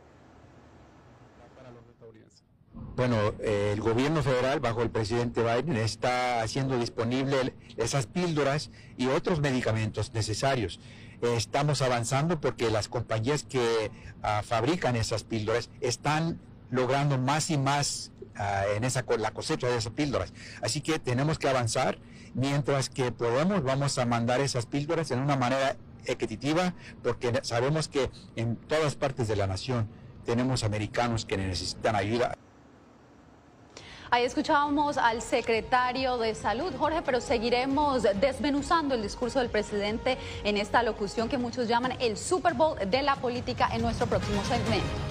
bueno, 3.02 3.34
el 3.40 3.82
gobierno 3.82 4.22
federal, 4.22 4.60
bajo 4.60 4.84
el 4.84 4.92
presidente 4.92 5.42
Biden, 5.42 5.76
está 5.78 6.44
haciendo 6.44 6.78
disponible 6.78 7.56
esas 7.76 8.06
píldoras 8.06 8.70
y 8.96 9.08
otros 9.08 9.40
medicamentos 9.40 10.14
necesarios. 10.14 10.80
Estamos 11.22 11.82
avanzando 11.82 12.40
porque 12.40 12.70
las 12.70 12.88
compañías 12.88 13.44
que 13.44 13.90
ah, 14.22 14.44
fabrican 14.46 14.96
esas 14.96 15.24
píldoras 15.24 15.72
están 15.80 16.40
logrando 16.70 17.18
más 17.18 17.50
y 17.50 17.58
más 17.58 18.12
ah, 18.36 18.66
en 18.76 18.84
esa 18.84 19.04
la 19.18 19.32
cosecha 19.32 19.68
de 19.68 19.78
esas 19.78 19.94
píldoras. 19.94 20.32
Así 20.62 20.82
que 20.82 21.00
tenemos 21.00 21.40
que 21.40 21.50
avanzar. 21.50 21.98
Mientras 22.34 22.90
que 22.90 23.12
podemos, 23.12 23.64
vamos 23.64 23.98
a 23.98 24.06
mandar 24.06 24.40
esas 24.40 24.66
píldoras 24.66 25.12
en 25.12 25.20
una 25.20 25.36
manera 25.36 25.76
equitativa, 26.06 26.74
porque 27.04 27.40
sabemos 27.44 27.88
que 27.88 28.10
en 28.36 28.56
todas 28.56 28.96
partes 28.96 29.28
de 29.28 29.36
la 29.36 29.48
nación 29.48 29.90
tenemos 30.26 30.64
americanos 30.64 31.26
que 31.26 31.38
necesitan 31.38 31.96
ayuda. 31.96 32.38
Ahí 34.14 34.26
escuchábamos 34.26 34.98
al 34.98 35.22
secretario 35.22 36.18
de 36.18 36.36
Salud, 36.36 36.74
Jorge, 36.78 37.02
pero 37.02 37.22
seguiremos 37.22 38.04
desmenuzando 38.20 38.96
el 38.96 39.02
discurso 39.02 39.40
del 39.40 39.50
presidente 39.50 40.18
en 40.44 40.58
esta 40.58 40.84
locución 40.84 41.30
que 41.30 41.38
muchos 41.38 41.70
llaman 41.70 41.94
el 42.00 42.18
Super 42.18 42.54
Bowl 42.54 42.78
de 42.78 43.02
la 43.04 43.16
política 43.16 43.70
en 43.72 43.82
nuestro 43.82 44.08
próximo 44.08 44.44
segmento. 44.44 45.11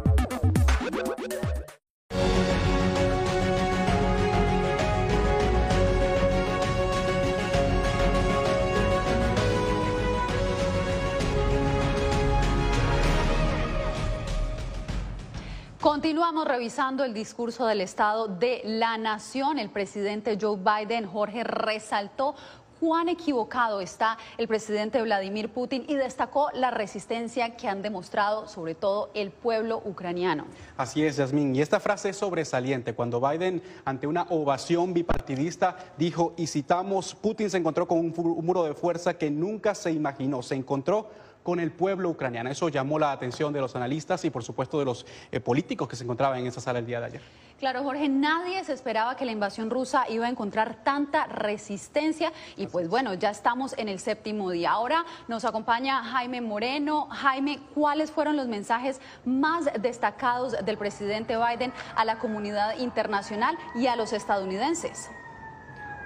Continuamos 15.91 16.47
revisando 16.47 17.03
el 17.03 17.13
discurso 17.13 17.67
del 17.67 17.81
Estado 17.81 18.29
de 18.29 18.61
la 18.63 18.97
Nación. 18.97 19.59
El 19.59 19.69
presidente 19.69 20.37
Joe 20.39 20.57
Biden, 20.57 21.05
Jorge, 21.05 21.43
resaltó 21.43 22.33
cuán 22.79 23.09
equivocado 23.09 23.81
está 23.81 24.17
el 24.37 24.47
presidente 24.47 25.01
Vladimir 25.01 25.49
Putin 25.49 25.83
y 25.89 25.95
destacó 25.95 26.47
la 26.53 26.71
resistencia 26.71 27.57
que 27.57 27.67
han 27.67 27.81
demostrado 27.81 28.47
sobre 28.47 28.73
todo 28.73 29.11
el 29.13 29.31
pueblo 29.31 29.81
ucraniano. 29.83 30.45
Así 30.77 31.03
es, 31.03 31.17
Yasmín. 31.17 31.53
Y 31.57 31.61
esta 31.61 31.81
frase 31.81 32.07
es 32.07 32.15
sobresaliente. 32.15 32.93
Cuando 32.93 33.19
Biden, 33.19 33.61
ante 33.83 34.07
una 34.07 34.23
ovación 34.29 34.93
bipartidista, 34.93 35.75
dijo, 35.97 36.33
y 36.37 36.47
citamos, 36.47 37.15
Putin 37.15 37.49
se 37.49 37.57
encontró 37.57 37.85
con 37.85 37.99
un 37.99 38.13
muro 38.45 38.63
de 38.63 38.73
fuerza 38.75 39.17
que 39.17 39.29
nunca 39.29 39.75
se 39.75 39.91
imaginó. 39.91 40.41
Se 40.41 40.55
encontró 40.55 41.09
con 41.43 41.59
el 41.59 41.71
pueblo 41.71 42.09
ucraniano. 42.09 42.49
Eso 42.49 42.69
llamó 42.69 42.99
la 42.99 43.11
atención 43.11 43.53
de 43.53 43.61
los 43.61 43.75
analistas 43.75 44.23
y 44.25 44.29
por 44.29 44.43
supuesto 44.43 44.79
de 44.79 44.85
los 44.85 45.05
eh, 45.31 45.39
políticos 45.39 45.87
que 45.87 45.95
se 45.95 46.03
encontraban 46.03 46.39
en 46.39 46.47
esa 46.47 46.61
sala 46.61 46.79
el 46.79 46.85
día 46.85 46.99
de 46.99 47.05
ayer. 47.07 47.21
Claro, 47.59 47.83
Jorge, 47.83 48.09
nadie 48.09 48.63
se 48.63 48.73
esperaba 48.73 49.15
que 49.15 49.23
la 49.23 49.31
invasión 49.31 49.69
rusa 49.69 50.05
iba 50.09 50.25
a 50.25 50.29
encontrar 50.29 50.83
tanta 50.83 51.27
resistencia 51.27 52.33
y 52.57 52.65
pues 52.65 52.89
bueno, 52.89 53.13
ya 53.13 53.29
estamos 53.29 53.75
en 53.77 53.87
el 53.87 53.99
séptimo 53.99 54.49
día. 54.49 54.71
Ahora 54.71 55.05
nos 55.27 55.45
acompaña 55.45 56.03
Jaime 56.03 56.41
Moreno. 56.41 57.07
Jaime, 57.11 57.59
¿cuáles 57.75 58.09
fueron 58.09 58.35
los 58.35 58.47
mensajes 58.47 58.99
más 59.25 59.69
destacados 59.79 60.55
del 60.65 60.77
presidente 60.77 61.37
Biden 61.37 61.71
a 61.95 62.03
la 62.03 62.17
comunidad 62.17 62.79
internacional 62.79 63.55
y 63.75 63.85
a 63.85 63.95
los 63.95 64.11
estadounidenses? 64.11 65.11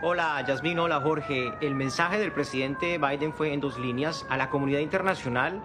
Hola 0.08 0.40
Yasmín, 0.46 0.78
hola 0.78 1.02
Jorge. 1.02 1.52
El 1.62 1.74
mensaje 1.74 2.20
del 2.20 2.32
presidente 2.32 3.00
Biden 3.00 3.34
fue 3.34 3.54
en 3.54 3.60
dos 3.60 3.80
líneas 3.80 4.24
a 4.30 4.38
la 4.38 4.52
comunidad 4.52 4.82
internacional 4.82 5.64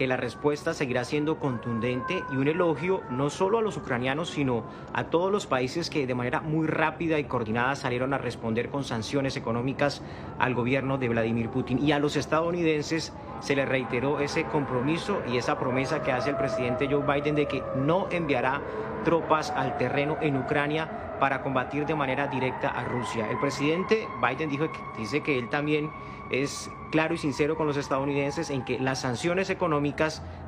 que 0.00 0.06
la 0.06 0.16
respuesta 0.16 0.72
seguirá 0.72 1.04
siendo 1.04 1.38
contundente 1.38 2.24
y 2.32 2.36
un 2.36 2.48
elogio 2.48 3.02
no 3.10 3.28
solo 3.28 3.58
a 3.58 3.60
los 3.60 3.76
ucranianos, 3.76 4.30
sino 4.30 4.64
a 4.94 5.04
todos 5.10 5.30
los 5.30 5.46
países 5.46 5.90
que 5.90 6.06
de 6.06 6.14
manera 6.14 6.40
muy 6.40 6.66
rápida 6.66 7.18
y 7.18 7.24
coordinada 7.24 7.76
salieron 7.76 8.14
a 8.14 8.16
responder 8.16 8.70
con 8.70 8.82
sanciones 8.82 9.36
económicas 9.36 10.00
al 10.38 10.54
gobierno 10.54 10.96
de 10.96 11.10
Vladimir 11.10 11.50
Putin. 11.50 11.86
Y 11.86 11.92
a 11.92 11.98
los 11.98 12.16
estadounidenses 12.16 13.12
se 13.40 13.54
les 13.54 13.68
reiteró 13.68 14.20
ese 14.20 14.44
compromiso 14.44 15.20
y 15.30 15.36
esa 15.36 15.58
promesa 15.58 16.02
que 16.02 16.12
hace 16.12 16.30
el 16.30 16.36
presidente 16.36 16.88
Joe 16.90 17.04
Biden 17.04 17.34
de 17.34 17.44
que 17.44 17.62
no 17.76 18.08
enviará 18.10 18.62
tropas 19.04 19.50
al 19.50 19.76
terreno 19.76 20.16
en 20.22 20.38
Ucrania 20.38 21.18
para 21.20 21.42
combatir 21.42 21.84
de 21.84 21.94
manera 21.94 22.26
directa 22.26 22.70
a 22.70 22.84
Rusia. 22.84 23.30
El 23.30 23.38
presidente 23.38 24.08
Biden 24.26 24.48
dijo, 24.48 24.64
dice 24.96 25.20
que 25.20 25.38
él 25.38 25.50
también 25.50 25.90
es 26.30 26.70
claro 26.90 27.14
y 27.14 27.18
sincero 27.18 27.56
con 27.56 27.66
los 27.66 27.76
estadounidenses 27.76 28.50
en 28.50 28.64
que 28.64 28.78
las 28.78 29.00
sanciones 29.00 29.50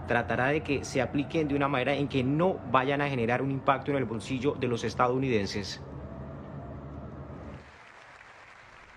tratará 0.07 0.49
de 0.49 0.63
que 0.63 0.85
se 0.85 1.01
apliquen 1.01 1.49
de 1.49 1.55
una 1.55 1.69
manera 1.69 1.95
en 1.95 2.09
que 2.09 2.25
no 2.25 2.61
vayan 2.71 3.01
a 3.01 3.09
generar 3.09 3.43
un 3.43 3.51
impacto 3.51 3.91
en 3.91 3.97
el 3.97 4.05
bolsillo 4.05 4.53
de 4.53 4.69
los 4.69 4.85
estadounidenses. 4.85 5.81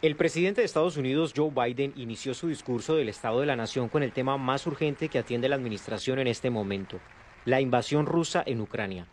El 0.01 0.15
presidente 0.15 0.61
de 0.61 0.65
Estados 0.65 0.97
Unidos, 0.97 1.33
Joe 1.35 1.49
Biden, 1.49 1.93
inició 1.95 2.33
su 2.33 2.47
discurso 2.47 2.95
del 2.95 3.09
Estado 3.09 3.39
de 3.39 3.47
la 3.47 3.55
Nación 3.55 3.89
con 3.89 4.03
el 4.03 4.11
tema 4.11 4.37
más 4.37 4.67
urgente 4.67 5.09
que 5.09 5.17
atiende 5.17 5.49
la 5.49 5.55
administración 5.55 6.19
en 6.19 6.27
este 6.27 6.49
momento, 6.49 6.99
la 7.45 7.61
invasión 7.61 8.05
rusa 8.05 8.43
en 8.45 8.61
Ucrania. 8.61 9.07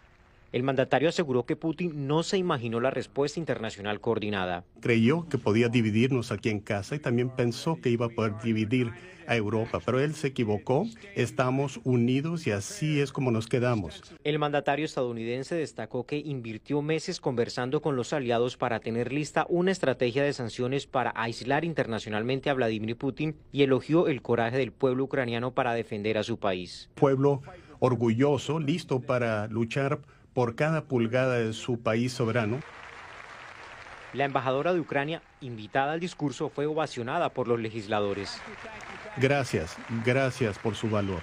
El 0.53 0.65
mandatario 0.65 1.09
aseguró 1.09 1.47
que 1.47 1.57
Putin 1.57 2.07
no 2.07 2.23
se 2.23 2.37
imaginó 2.37 2.79
la 2.79 2.91
respuesta 2.91 3.41
internacional 3.41 4.01
coordinada. 4.01 4.65
Creyó 4.81 5.27
que 5.27 5.39
podía 5.39 5.71
dividirnos 5.71 6.31
aquí 6.31 6.51
en 6.51 6.61
casa 6.61 6.95
y 6.95 6.99
también 6.99 7.31
pensó 7.31 7.81
que 7.81 7.89
iba 7.89 8.07
a 8.07 8.09
poder 8.11 8.35
dividir 8.45 8.93
a 9.27 9.35
Europa, 9.35 9.81
pero 9.83 9.99
él 9.99 10.15
se 10.15 10.27
equivocó. 10.27 10.87
Estamos 11.15 11.81
unidos 11.85 12.47
y 12.47 12.51
así 12.51 13.01
es 13.01 13.13
como 13.13 13.31
nos 13.31 13.47
quedamos. 13.47 14.03
El 14.25 14.39
mandatario 14.39 14.85
estadounidense 14.85 15.55
destacó 15.55 16.05
que 16.05 16.19
invirtió 16.19 16.83
meses 16.83 17.19
conversando 17.19 17.81
con 17.81 17.97
los 17.97 18.13
aliados 18.13 18.59
para 18.59 18.81
tener 18.81 19.11
lista 19.11 19.47
una 19.49 19.71
estrategia 19.71 20.23
de 20.23 20.35
sanciones 20.35 20.87
para 20.87 21.15
aislar 21.17 21.65
internacionalmente 21.65 22.51
a 22.51 22.55
Vladimir 22.55 22.97
Putin 22.99 23.37
y 23.53 23.63
elogió 23.63 24.07
el 24.07 24.21
coraje 24.21 24.59
del 24.59 24.73
pueblo 24.73 25.05
ucraniano 25.05 25.53
para 25.53 25.73
defender 25.73 26.19
a 26.19 26.25
su 26.25 26.39
país. 26.39 26.91
Pueblo 26.95 27.41
orgulloso, 27.79 28.61
listo 28.61 29.01
para 29.01 29.49
luchar 29.49 30.01
por 30.35 30.55
cada 30.55 30.85
pulgada 30.85 31.39
de 31.39 31.53
su 31.53 31.81
país 31.81 32.13
soberano. 32.13 32.61
La 34.13 34.25
embajadora 34.25 34.75
de 34.75 34.81
Ucrania, 34.81 35.23
invitada 35.41 35.93
al 35.93 36.01
discurso, 36.01 36.51
fue 36.51 36.67
ovacionada 36.67 37.31
por 37.31 37.49
los 37.49 37.59
legisladores. 37.59 38.41
Gracias, 39.17 39.77
gracias 40.05 40.59
por 40.59 40.75
su 40.75 40.91
valor. 40.91 41.21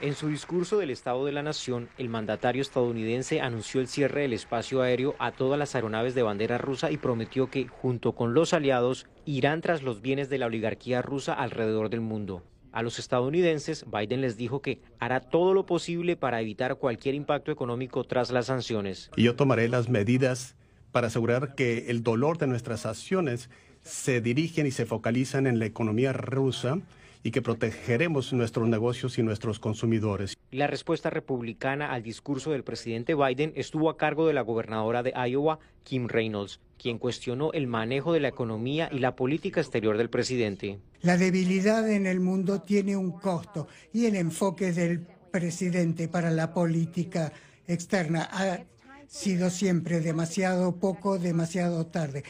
En 0.00 0.14
su 0.14 0.28
discurso 0.28 0.76
del 0.78 0.90
Estado 0.90 1.24
de 1.24 1.32
la 1.32 1.42
Nación, 1.42 1.88
el 1.98 2.08
mandatario 2.08 2.62
estadounidense 2.62 3.40
anunció 3.40 3.80
el 3.80 3.88
cierre 3.88 4.22
del 4.22 4.32
espacio 4.32 4.82
aéreo 4.82 5.14
a 5.18 5.30
todas 5.30 5.58
las 5.58 5.74
aeronaves 5.74 6.14
de 6.14 6.22
bandera 6.22 6.58
rusa 6.58 6.90
y 6.90 6.96
prometió 6.96 7.48
que, 7.48 7.68
junto 7.68 8.12
con 8.12 8.34
los 8.34 8.52
aliados, 8.52 9.06
irán 9.24 9.60
tras 9.60 9.82
los 9.82 10.02
bienes 10.02 10.28
de 10.28 10.38
la 10.38 10.46
oligarquía 10.46 11.00
rusa 11.00 11.32
alrededor 11.32 11.90
del 11.90 12.00
mundo. 12.00 12.42
A 12.74 12.82
los 12.82 12.98
estadounidenses, 12.98 13.86
Biden 13.88 14.20
les 14.20 14.36
dijo 14.36 14.60
que 14.60 14.82
hará 14.98 15.20
todo 15.20 15.54
lo 15.54 15.64
posible 15.64 16.16
para 16.16 16.40
evitar 16.40 16.74
cualquier 16.74 17.14
impacto 17.14 17.52
económico 17.52 18.02
tras 18.02 18.32
las 18.32 18.46
sanciones. 18.46 19.12
Y 19.14 19.22
yo 19.22 19.36
tomaré 19.36 19.68
las 19.68 19.88
medidas 19.88 20.56
para 20.90 21.06
asegurar 21.06 21.54
que 21.54 21.88
el 21.88 22.02
dolor 22.02 22.36
de 22.36 22.48
nuestras 22.48 22.84
acciones 22.84 23.48
se 23.82 24.20
dirigen 24.20 24.66
y 24.66 24.72
se 24.72 24.86
focalizan 24.86 25.46
en 25.46 25.60
la 25.60 25.66
economía 25.66 26.12
rusa 26.12 26.80
y 27.24 27.30
que 27.30 27.42
protegeremos 27.42 28.32
nuestros 28.34 28.68
negocios 28.68 29.18
y 29.18 29.22
nuestros 29.22 29.58
consumidores. 29.58 30.36
La 30.52 30.66
respuesta 30.66 31.08
republicana 31.08 31.90
al 31.90 32.02
discurso 32.02 32.52
del 32.52 32.62
presidente 32.62 33.14
Biden 33.14 33.52
estuvo 33.56 33.88
a 33.88 33.96
cargo 33.96 34.26
de 34.26 34.34
la 34.34 34.42
gobernadora 34.42 35.02
de 35.02 35.14
Iowa, 35.28 35.58
Kim 35.82 36.06
Reynolds, 36.06 36.60
quien 36.78 36.98
cuestionó 36.98 37.50
el 37.52 37.66
manejo 37.66 38.12
de 38.12 38.20
la 38.20 38.28
economía 38.28 38.90
y 38.92 38.98
la 38.98 39.16
política 39.16 39.62
exterior 39.62 39.96
del 39.96 40.10
presidente. 40.10 40.78
La 41.00 41.16
debilidad 41.16 41.90
en 41.90 42.06
el 42.06 42.20
mundo 42.20 42.60
tiene 42.60 42.94
un 42.94 43.12
costo 43.12 43.68
y 43.92 44.04
el 44.04 44.16
enfoque 44.16 44.72
del 44.72 45.00
presidente 45.32 46.08
para 46.08 46.30
la 46.30 46.52
política 46.52 47.32
externa 47.66 48.28
ha 48.30 48.64
sido 49.08 49.48
siempre 49.48 50.00
demasiado 50.00 50.76
poco, 50.76 51.18
demasiado 51.18 51.86
tarde. 51.86 52.24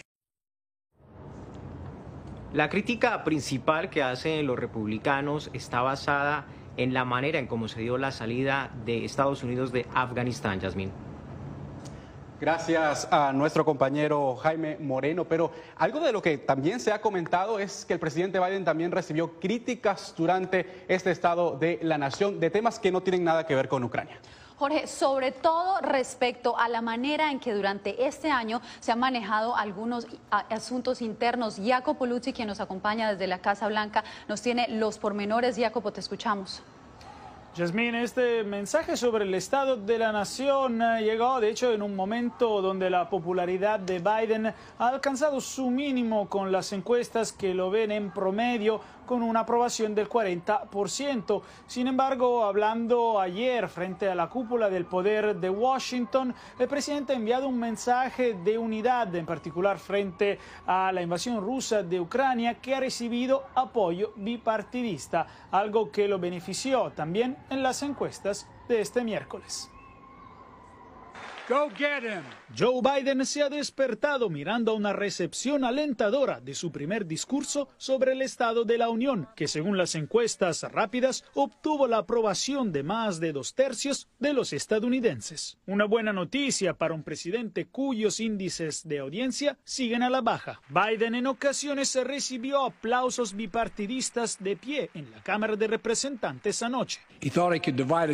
La 2.55 2.69
crítica 2.69 3.25
principal 3.25 3.91
que 3.91 4.01
hacen 4.01 4.47
los 4.47 4.57
republicanos 4.57 5.51
está 5.53 5.83
basada 5.83 6.47
en 6.77 6.95
la 6.95 7.05
manera 7.05 7.41
en 7.41 7.49
cómo 7.49 7.67
se 7.67 7.81
dio 7.81 7.99
la 7.99 8.13
salida 8.13 8.71
de 8.87 9.05
Estados 9.05 9.43
Unidos 9.43 9.73
de 9.73 9.87
Afganistán, 9.93 10.61
Yasmín. 10.61 10.93
Gracias 12.41 13.09
a 13.11 13.33
nuestro 13.33 13.65
compañero 13.65 14.37
Jaime 14.37 14.77
Moreno, 14.79 15.25
pero 15.25 15.51
algo 15.79 15.99
de 15.99 16.13
lo 16.13 16.23
que 16.23 16.39
también 16.39 16.79
se 16.79 16.93
ha 16.93 17.01
comentado 17.01 17.59
es 17.59 17.85
que 17.85 17.95
el 17.95 17.99
presidente 17.99 18.39
Biden 18.39 18.65
también 18.65 18.93
recibió 18.93 19.41
críticas 19.41 20.15
durante 20.17 20.85
este 20.87 21.11
estado 21.11 21.59
de 21.59 21.81
la 21.83 21.99
nación 21.99 22.39
de 22.39 22.51
temas 22.51 22.79
que 22.79 22.93
no 22.93 23.03
tienen 23.03 23.25
nada 23.25 23.47
que 23.49 23.57
ver 23.57 23.67
con 23.67 23.83
Ucrania. 23.83 24.21
Jorge, 24.57 24.87
sobre 24.87 25.33
todo 25.33 25.81
respecto 25.81 26.57
a 26.57 26.69
la 26.69 26.81
manera 26.81 27.31
en 27.31 27.41
que 27.41 27.53
durante 27.53 28.07
este 28.07 28.31
año 28.31 28.61
se 28.81 28.93
han 28.93 29.01
manejado 29.01 29.57
algunos 29.57 30.07
asuntos 30.31 31.03
internos. 31.03 31.61
Jacopo 31.65 32.07
Luzzi, 32.07 32.33
quien 32.33 32.49
nos 32.49 32.61
acompaña 32.61 33.11
desde 33.11 33.27
la 33.27 33.39
Casa 33.39 33.67
Blanca, 33.67 34.05
nos 34.29 34.43
tiene 34.43 34.69
los 34.69 34.99
pormenores. 34.99 35.57
Jacopo, 35.57 35.93
te 35.93 36.01
escuchamos. 36.01 36.63
Yasmín, 37.57 37.95
este 37.95 38.43
mensaje 38.43 38.97
sobre 38.97 39.25
el 39.25 39.33
estado 39.33 39.77
de 39.77 39.97
la 39.97 40.11
nación 40.11 40.81
llegó, 40.99 41.39
de 41.39 41.51
hecho, 41.51 41.73
en 41.73 41.83
un 41.83 41.95
momento 41.95 42.61
donde 42.61 42.91
la 42.91 43.09
popularidad 43.09 43.79
de 43.79 44.01
Biden 44.01 44.47
ha 44.47 44.89
alcanzado 44.89 45.41
su 45.41 45.71
mínimo 45.71 46.29
con 46.29 46.51
las 46.51 46.73
encuestas 46.73 47.31
que 47.31 47.55
lo 47.55 47.71
ven 47.71 47.93
en 47.93 48.11
promedio 48.11 48.81
con 49.05 49.23
una 49.23 49.41
aprobación 49.41 49.95
del 49.95 50.09
40%. 50.09 51.43
Sin 51.67 51.89
embargo, 51.89 52.45
hablando 52.45 53.21
ayer 53.21 53.69
frente 53.69 54.09
a 54.09 54.15
la 54.15 54.29
cúpula 54.29 54.71
del 54.71 54.87
poder 54.87 55.37
de 55.37 55.51
Washington, 55.51 56.35
el 56.59 56.69
presidente 56.69 57.13
ha 57.13 57.17
enviado 57.17 57.49
un 57.49 57.59
mensaje 57.59 58.35
de 58.35 58.59
unidad, 58.59 59.15
en 59.15 59.27
particular 59.27 59.79
frente 59.79 60.39
a 60.67 60.93
la 60.93 61.03
invasión 61.03 61.41
rusa 61.41 61.83
de 61.83 62.01
Ucrania, 62.01 62.61
que 62.61 62.75
ha 62.75 62.81
recibido 62.81 63.45
apoyo 63.55 64.13
bipartidista, 64.17 65.27
algo 65.51 65.91
que 65.91 66.09
lo 66.09 66.19
benefició 66.19 66.93
también 66.93 67.37
en 67.51 67.63
las 67.63 67.83
encuestas 67.83 68.49
de 68.69 68.81
este 68.81 69.05
miércoles. 69.05 69.71
Joe 72.57 72.81
Biden 72.81 73.27
se 73.27 73.43
ha 73.43 73.51
despertado 73.51 74.31
mirando 74.31 74.73
a 74.73 74.75
una 74.75 74.95
recepción 74.95 75.65
alentadora 75.65 76.41
de 76.41 76.55
su 76.55 76.73
primer 76.73 77.05
discurso 77.05 77.69
sobre 77.77 78.13
el 78.13 78.23
Estado 78.23 78.65
de 78.65 78.79
la 78.79 78.89
Unión, 78.89 79.29
que 79.37 79.47
según 79.47 79.77
las 79.77 79.95
encuestas 79.95 80.63
rápidas 80.63 81.23
obtuvo 81.35 81.87
la 81.87 81.99
aprobación 81.99 82.73
de 82.73 82.83
más 82.83 83.21
de 83.21 83.33
dos 83.33 83.55
tercios 83.55 84.09
de 84.19 84.33
los 84.33 84.55
estadounidenses. 84.55 85.59
Una 85.67 85.85
buena 85.85 86.15
noticia 86.15 86.73
para 86.73 86.95
un 86.95 87.03
presidente 87.03 87.67
cuyos 87.67 88.21
índices 88.21 88.89
de 88.89 89.01
audiencia 89.01 89.59
siguen 89.65 90.03
a 90.03 90.09
la 90.09 90.23
baja. 90.23 90.63
Biden 90.71 91.15
en 91.15 91.27
ocasiones 91.27 91.95
recibió 92.05 92.65
aplausos 92.65 93.35
bipartidistas 93.35 94.43
de 94.43 94.57
pie 94.57 94.91
en 94.95 95.11
la 95.11 95.23
Cámara 95.23 95.57
de 95.57 95.67
Representantes 95.67 96.63
anoche. 96.63 97.01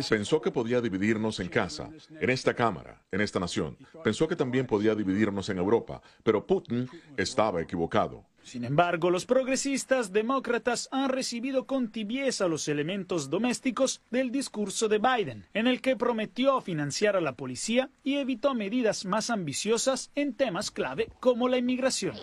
Pensó 0.09 0.41
que 0.41 0.51
podía 0.51 0.81
dividirnos 0.81 1.39
en 1.39 1.47
casa, 1.47 1.89
en 2.19 2.29
esta 2.29 2.53
Cámara, 2.53 3.01
en 3.11 3.20
esta 3.21 3.39
nación. 3.39 3.77
Pensó 4.03 4.27
que 4.27 4.35
también 4.35 4.67
podía 4.67 4.95
dividirnos 4.95 5.49
en 5.49 5.57
Europa, 5.57 6.01
pero 6.23 6.45
Putin 6.45 6.89
estaba 7.17 7.61
equivocado. 7.61 8.25
Sin 8.43 8.65
embargo, 8.65 9.09
los 9.11 9.25
progresistas 9.25 10.11
demócratas 10.11 10.89
han 10.91 11.09
recibido 11.09 11.65
con 11.65 11.91
tibieza 11.91 12.47
los 12.47 12.67
elementos 12.67 13.29
domésticos 13.29 14.01
del 14.09 14.31
discurso 14.31 14.87
de 14.87 14.97
Biden, 14.97 15.45
en 15.53 15.67
el 15.67 15.79
que 15.79 15.95
prometió 15.95 16.59
financiar 16.61 17.15
a 17.15 17.21
la 17.21 17.33
policía 17.33 17.89
y 18.03 18.15
evitó 18.15 18.53
medidas 18.55 19.05
más 19.05 19.29
ambiciosas 19.29 20.11
en 20.15 20.33
temas 20.33 20.71
clave 20.71 21.09
como 21.19 21.47
la 21.47 21.57
inmigración. 21.57 22.15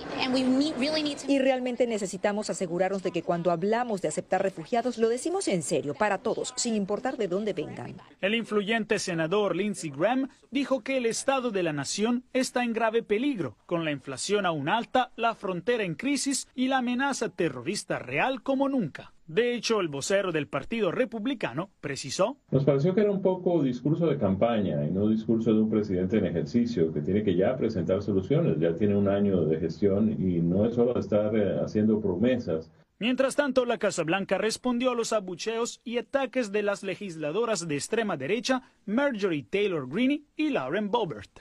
Y 1.29 1.39
realmente 1.39 1.87
necesitamos 1.87 2.51
asegurarnos 2.51 3.03
de 3.03 3.13
que 3.13 3.23
cuando 3.23 3.51
hablamos 3.51 4.03
de 4.03 4.09
aceptar 4.09 4.43
refugiados 4.43 4.99
lo 4.99 5.09
decimos 5.09 5.47
en 5.49 5.63
serio, 5.63 5.95
para 5.95 6.19
todos, 6.19 6.53
sin 6.57 6.75
importar 6.75 7.17
de 7.17 7.29
dónde 7.29 7.53
vengan. 7.53 7.95
El 8.21 8.35
influyente 8.35 8.99
senador 8.99 9.55
Lindsey 9.55 9.91
Graham 9.91 10.29
dijo 10.51 10.83
que 10.83 10.97
el 10.97 11.07
estado 11.07 11.51
de 11.51 11.63
la 11.63 11.73
nación 11.73 12.25
está 12.33 12.65
en 12.65 12.73
grave 12.73 13.03
peligro, 13.03 13.57
con 13.67 13.85
la 13.85 13.93
inflación 13.93 14.47
aún 14.47 14.69
alta, 14.69 15.13
la 15.17 15.35
frontera 15.35 15.85
en 15.85 15.95
crisis 15.95 16.08
y 16.55 16.69
la 16.69 16.79
amenaza 16.79 17.29
terrorista 17.29 17.99
real 17.99 18.43
como 18.43 18.69
nunca. 18.69 19.13
De 19.27 19.55
hecho, 19.55 19.81
el 19.81 19.89
vocero 19.89 20.33
del 20.33 20.49
Partido 20.49 20.91
Republicano 20.91 21.71
precisó. 21.83 22.39
Nos 22.51 22.65
pareció 22.65 22.95
que 22.95 23.03
era 23.03 23.11
un 23.11 23.21
poco 23.21 23.63
discurso 23.63 24.07
de 24.07 24.17
campaña 24.17 24.87
y 24.87 24.91
no 24.91 25.09
discurso 25.09 25.53
de 25.53 25.61
un 25.61 25.69
presidente 25.69 26.17
en 26.17 26.25
ejercicio 26.25 26.93
que 26.95 27.03
tiene 27.03 27.23
que 27.23 27.37
ya 27.37 27.55
presentar 27.57 28.03
soluciones. 28.03 28.59
Ya 28.59 28.75
tiene 28.75 28.97
un 28.97 29.07
año 29.07 29.45
de 29.45 29.61
gestión 29.61 30.11
y 30.13 30.41
no 30.41 30.65
es 30.65 30.75
solo 30.75 30.99
estar 30.99 31.37
eh, 31.37 31.59
haciendo 31.63 32.01
promesas. 32.01 32.71
Mientras 32.99 33.37
tanto, 33.37 33.67
la 33.67 33.77
Casa 33.77 34.03
Blanca 34.03 34.39
respondió 34.39 34.93
a 34.93 34.95
los 34.95 35.13
abucheos 35.13 35.83
y 35.85 35.99
ataques 35.99 36.51
de 36.51 36.63
las 36.63 36.83
legisladoras 36.83 37.69
de 37.69 37.75
extrema 37.75 38.17
derecha 38.17 38.63
Marjorie 38.87 39.45
Taylor 39.45 39.87
Greene 39.87 40.23
y 40.37 40.49
Lauren 40.51 40.91
Boebert. 40.91 41.41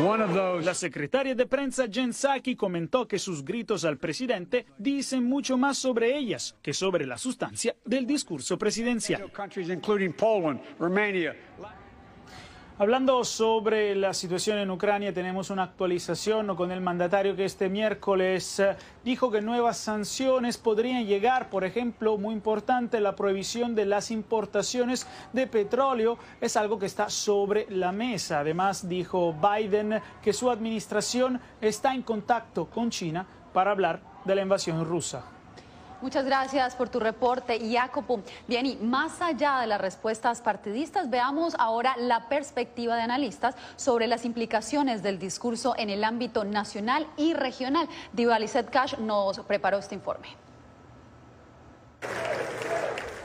La 0.00 0.72
secretaria 0.72 1.34
de 1.34 1.44
prensa 1.44 1.84
Jen 1.86 2.14
Psaki 2.14 2.56
comentó 2.56 3.06
que 3.06 3.18
sus 3.18 3.44
gritos 3.44 3.84
al 3.84 3.98
presidente 3.98 4.64
dicen 4.78 5.24
mucho 5.24 5.58
más 5.58 5.76
sobre 5.76 6.16
ellas 6.16 6.56
que 6.62 6.72
sobre 6.72 7.06
la 7.06 7.18
sustancia 7.18 7.76
del 7.84 8.06
discurso 8.06 8.56
presidencial. 8.56 9.30
Hablando 12.80 13.24
sobre 13.24 13.94
la 13.94 14.14
situación 14.14 14.56
en 14.56 14.70
Ucrania, 14.70 15.12
tenemos 15.12 15.50
una 15.50 15.64
actualización 15.64 16.56
con 16.56 16.72
el 16.72 16.80
mandatario 16.80 17.36
que 17.36 17.44
este 17.44 17.68
miércoles 17.68 18.58
eh, 18.58 18.74
dijo 19.04 19.30
que 19.30 19.42
nuevas 19.42 19.76
sanciones 19.76 20.56
podrían 20.56 21.04
llegar, 21.04 21.50
por 21.50 21.64
ejemplo, 21.64 22.16
muy 22.16 22.32
importante, 22.32 22.98
la 23.00 23.14
prohibición 23.14 23.74
de 23.74 23.84
las 23.84 24.10
importaciones 24.10 25.06
de 25.34 25.46
petróleo 25.46 26.16
es 26.40 26.56
algo 26.56 26.78
que 26.78 26.86
está 26.86 27.10
sobre 27.10 27.66
la 27.68 27.92
mesa. 27.92 28.40
Además, 28.40 28.88
dijo 28.88 29.34
Biden 29.34 30.00
que 30.22 30.32
su 30.32 30.50
administración 30.50 31.38
está 31.60 31.94
en 31.94 32.00
contacto 32.00 32.64
con 32.70 32.88
China 32.88 33.26
para 33.52 33.72
hablar 33.72 34.00
de 34.24 34.34
la 34.34 34.40
invasión 34.40 34.86
rusa. 34.86 35.22
Muchas 36.02 36.24
gracias 36.24 36.74
por 36.74 36.88
tu 36.88 36.98
reporte, 36.98 37.60
Jacopo. 37.70 38.20
Bien, 38.48 38.64
y 38.64 38.76
más 38.76 39.20
allá 39.20 39.60
de 39.60 39.66
las 39.66 39.80
respuestas 39.80 40.40
partidistas, 40.40 41.10
veamos 41.10 41.54
ahora 41.58 41.94
la 41.98 42.28
perspectiva 42.28 42.96
de 42.96 43.02
analistas 43.02 43.54
sobre 43.76 44.06
las 44.06 44.24
implicaciones 44.24 45.02
del 45.02 45.18
discurso 45.18 45.74
en 45.76 45.90
el 45.90 46.02
ámbito 46.04 46.44
nacional 46.44 47.06
y 47.18 47.34
regional. 47.34 47.86
Divalicet 48.14 48.70
Cash 48.70 48.96
nos 48.98 49.40
preparó 49.40 49.78
este 49.78 49.94
informe. 49.94 50.49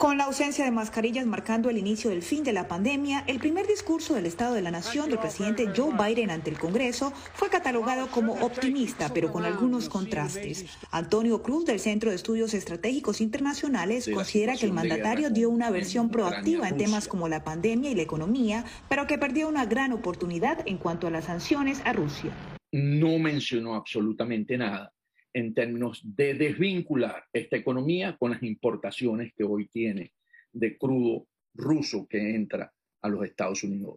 Con 0.06 0.20
la 0.20 0.26
ausencia 0.26 0.64
de 0.64 0.70
mascarillas 0.70 1.26
marcando 1.26 1.72
el 1.72 1.80
inicio 1.80 2.12
del 2.12 2.22
fin 2.22 2.44
de 2.44 2.54
la 2.54 2.68
pandemia, 2.68 3.24
el 3.26 3.40
primer 3.40 3.66
discurso 3.66 4.14
del 4.14 4.28
Estado 4.28 4.54
de 4.54 4.62
la 4.62 4.70
Nación 4.70 5.10
del 5.10 5.18
presidente 5.18 5.68
Joe 5.76 5.96
Biden 5.98 6.30
ante 6.30 6.52
el 6.52 6.60
Congreso 6.60 7.12
fue 7.34 7.50
catalogado 7.50 8.06
como 8.12 8.34
optimista, 8.34 9.12
pero 9.12 9.32
con 9.32 9.46
algunos 9.46 9.90
contrastes. 9.90 10.68
Antonio 10.92 11.42
Cruz, 11.42 11.66
del 11.66 11.80
Centro 11.80 12.12
de 12.12 12.18
Estudios 12.18 12.54
Estratégicos 12.54 13.20
Internacionales, 13.20 14.08
considera 14.14 14.56
que 14.56 14.68
el 14.68 14.74
mandatario 14.74 15.32
dio 15.32 15.50
una 15.50 15.72
versión 15.72 16.12
proactiva 16.12 16.70
en 16.70 16.78
temas 16.78 17.08
como 17.08 17.28
la 17.28 17.44
pandemia 17.44 17.90
y 17.90 17.96
la 17.96 18.04
economía, 18.04 18.64
pero 18.88 19.08
que 19.08 19.18
perdió 19.18 19.50
una 19.50 19.66
gran 19.66 19.92
oportunidad 19.92 20.60
en 20.68 20.78
cuanto 20.78 21.08
a 21.08 21.10
las 21.10 21.26
sanciones 21.26 21.82
a 21.84 21.94
Rusia. 21.94 22.30
No 22.72 23.18
mencionó 23.18 23.74
absolutamente 23.74 24.56
nada 24.56 24.95
en 25.36 25.54
términos 25.54 26.02
de 26.04 26.34
desvincular 26.34 27.26
esta 27.34 27.58
economía 27.58 28.16
con 28.18 28.32
las 28.32 28.42
importaciones 28.42 29.34
que 29.36 29.44
hoy 29.44 29.68
tiene 29.68 30.14
de 30.54 30.78
crudo 30.78 31.28
ruso 31.54 32.08
que 32.10 32.36
entra 32.36 32.72
a 33.02 33.10
los 33.10 33.26
Estados 33.26 33.62
Unidos. 33.66 33.96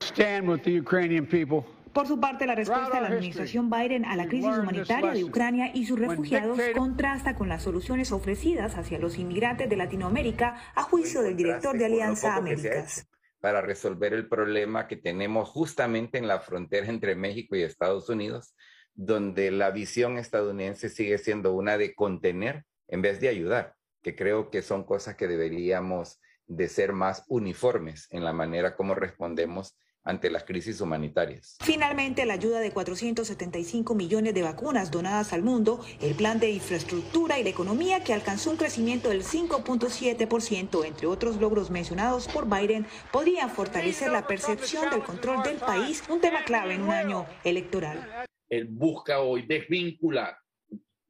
Por 1.92 2.07
su 2.09 2.20
parte, 2.20 2.44
la 2.44 2.57
respuesta 2.57 2.96
de 2.96 3.01
la 3.01 3.07
administración 3.07 3.70
Biden 3.70 4.05
a 4.05 4.16
la 4.16 4.27
crisis 4.27 4.59
humanitaria 4.59 5.12
de 5.12 5.24
Ucrania 5.24 5.70
y 5.72 5.87
sus 5.87 5.98
refugiados 5.98 6.59
contrasta 6.77 7.37
con 7.37 7.48
las 7.48 7.62
soluciones 7.62 8.11
ofrecidas 8.11 8.77
hacia 8.77 8.98
los 8.98 9.16
inmigrantes 9.16 9.70
de 9.70 9.77
Latinoamérica 9.77 10.61
a 10.74 10.83
juicio 10.83 11.22
del 11.22 11.37
director 11.37 11.79
de 11.79 11.87
Alianza 11.87 12.35
Américas. 12.35 13.09
Para 13.40 13.62
resolver 13.62 14.12
el 14.12 14.29
problema 14.29 14.88
que 14.88 14.96
tenemos 14.96 15.48
justamente 15.48 16.18
en 16.18 16.27
la 16.27 16.40
frontera 16.40 16.88
entre 16.88 17.14
México 17.14 17.55
y 17.55 17.62
Estados 17.62 18.09
Unidos, 18.09 18.57
donde 18.99 19.53
la 19.53 19.71
visión 19.71 20.19
estadounidense 20.19 20.89
sigue 20.89 21.19
siendo 21.19 21.53
una 21.53 21.79
de 21.79 21.95
contener 21.95 22.65
en 22.89 23.01
vez 23.01 23.21
de 23.21 23.29
ayudar, 23.29 23.77
que 24.03 24.17
creo 24.17 24.51
que 24.51 24.61
son 24.61 24.83
cosas 24.83 25.15
que 25.15 25.29
deberíamos 25.29 26.21
de 26.49 26.69
ser 26.69 26.93
más 26.93 27.25
uniformes 27.29 28.09
en 28.11 28.25
la 28.25 28.33
manera 28.33 28.75
como 28.75 28.97
respondemos 28.97 29.79
ante 30.03 30.31
las 30.31 30.43
crisis 30.43 30.81
humanitarias. 30.81 31.59
Finalmente, 31.61 32.25
la 32.25 32.35
ayuda 32.35 32.59
de 32.59 32.73
475 32.73 33.95
millones 33.95 34.35
de 34.35 34.43
vacunas 34.43 34.91
donadas 34.91 35.33
al 35.33 35.45
mundo, 35.45 35.81
el 36.01 36.17
plan 36.17 36.41
de 36.41 36.51
infraestructura 36.51 37.39
y 37.39 37.45
la 37.45 37.51
economía 37.51 38.03
que 38.03 38.15
alcanzó 38.15 38.51
un 38.51 38.57
crecimiento 38.57 39.11
del 39.11 39.23
5.7%, 39.23 40.85
entre 40.85 41.07
otros 41.07 41.37
logros 41.37 41.71
mencionados 41.71 42.27
por 42.27 42.49
Biden, 42.49 42.85
podrían 43.13 43.51
fortalecer 43.51 44.11
la 44.11 44.27
percepción 44.27 44.91
del 44.91 45.05
control 45.05 45.45
del 45.45 45.59
país, 45.59 46.03
un 46.09 46.21
tema 46.21 46.43
clave 46.45 46.75
en 46.75 46.83
un 46.83 46.91
año 46.91 47.27
electoral 47.45 48.28
él 48.49 48.67
busca 48.67 49.21
hoy 49.21 49.43
desvincular 49.43 50.37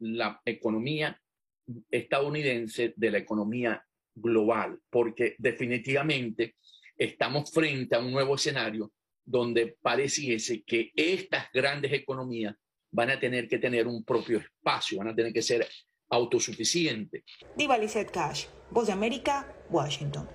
la 0.01 0.40
economía 0.44 1.20
estadounidense 1.90 2.94
de 2.96 3.11
la 3.11 3.18
economía 3.18 3.85
global, 4.14 4.81
porque 4.90 5.37
definitivamente 5.38 6.57
estamos 6.96 7.51
frente 7.51 7.94
a 7.94 8.01
un 8.01 8.11
nuevo 8.11 8.35
escenario 8.35 8.92
donde 9.24 9.77
pareciese 9.81 10.62
que 10.62 10.90
estas 10.96 11.46
grandes 11.53 11.92
economías 11.92 12.55
van 12.90 13.11
a 13.11 13.20
tener 13.20 13.46
que 13.46 13.59
tener 13.59 13.87
un 13.87 14.03
propio 14.03 14.38
espacio, 14.38 14.98
van 14.98 15.09
a 15.09 15.14
tener 15.14 15.33
que 15.33 15.42
ser 15.42 15.68
autosuficientes. 16.11 17.22
Diva 17.55 17.77
Cash, 18.11 18.46
Voz 18.70 18.87
de 18.87 18.92
América, 18.94 19.55
Washington. 19.68 20.27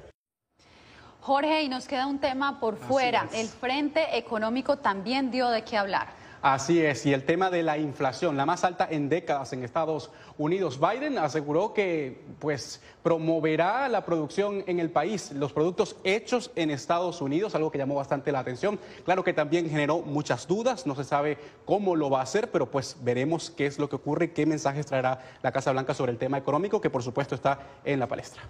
Jorge, 1.19 1.63
y 1.63 1.69
nos 1.69 1.87
queda 1.87 2.05
un 2.05 2.19
tema 2.19 2.59
por 2.59 2.77
fuera. 2.77 3.29
El 3.33 3.47
Frente 3.47 4.17
Económico 4.17 4.77
también 4.77 5.31
dio 5.31 5.49
de 5.49 5.63
qué 5.63 5.77
hablar. 5.77 6.22
Así 6.43 6.85
es, 6.85 7.05
y 7.05 7.13
el 7.13 7.23
tema 7.23 7.49
de 7.49 7.63
la 7.63 7.77
inflación, 7.77 8.35
la 8.35 8.45
más 8.45 8.65
alta 8.65 8.85
en 8.91 9.07
décadas 9.07 9.53
en 9.53 9.63
Estados 9.63 10.11
Unidos. 10.37 10.77
Biden 10.77 11.17
aseguró 11.17 11.73
que 11.73 12.21
pues 12.39 12.81
promoverá 13.01 13.87
la 13.87 14.03
producción 14.03 14.61
en 14.67 14.81
el 14.81 14.91
país, 14.91 15.31
los 15.31 15.53
productos 15.53 15.95
hechos 16.03 16.51
en 16.57 16.69
Estados 16.69 17.21
Unidos, 17.21 17.55
algo 17.55 17.71
que 17.71 17.77
llamó 17.77 17.95
bastante 17.95 18.33
la 18.33 18.39
atención. 18.39 18.77
Claro 19.05 19.23
que 19.23 19.31
también 19.31 19.69
generó 19.69 20.01
muchas 20.01 20.45
dudas, 20.45 20.85
no 20.85 20.95
se 20.95 21.05
sabe 21.05 21.37
cómo 21.63 21.95
lo 21.95 22.09
va 22.09 22.19
a 22.19 22.23
hacer, 22.23 22.51
pero 22.51 22.69
pues 22.69 22.97
veremos 22.99 23.49
qué 23.49 23.65
es 23.65 23.79
lo 23.79 23.87
que 23.87 23.95
ocurre, 23.95 24.33
qué 24.33 24.45
mensajes 24.45 24.85
traerá 24.85 25.21
la 25.41 25.53
Casa 25.53 25.71
Blanca 25.71 25.93
sobre 25.93 26.11
el 26.11 26.17
tema 26.17 26.37
económico, 26.37 26.81
que 26.81 26.89
por 26.89 27.03
supuesto 27.03 27.35
está 27.35 27.57
en 27.85 28.01
la 28.01 28.07
palestra. 28.09 28.41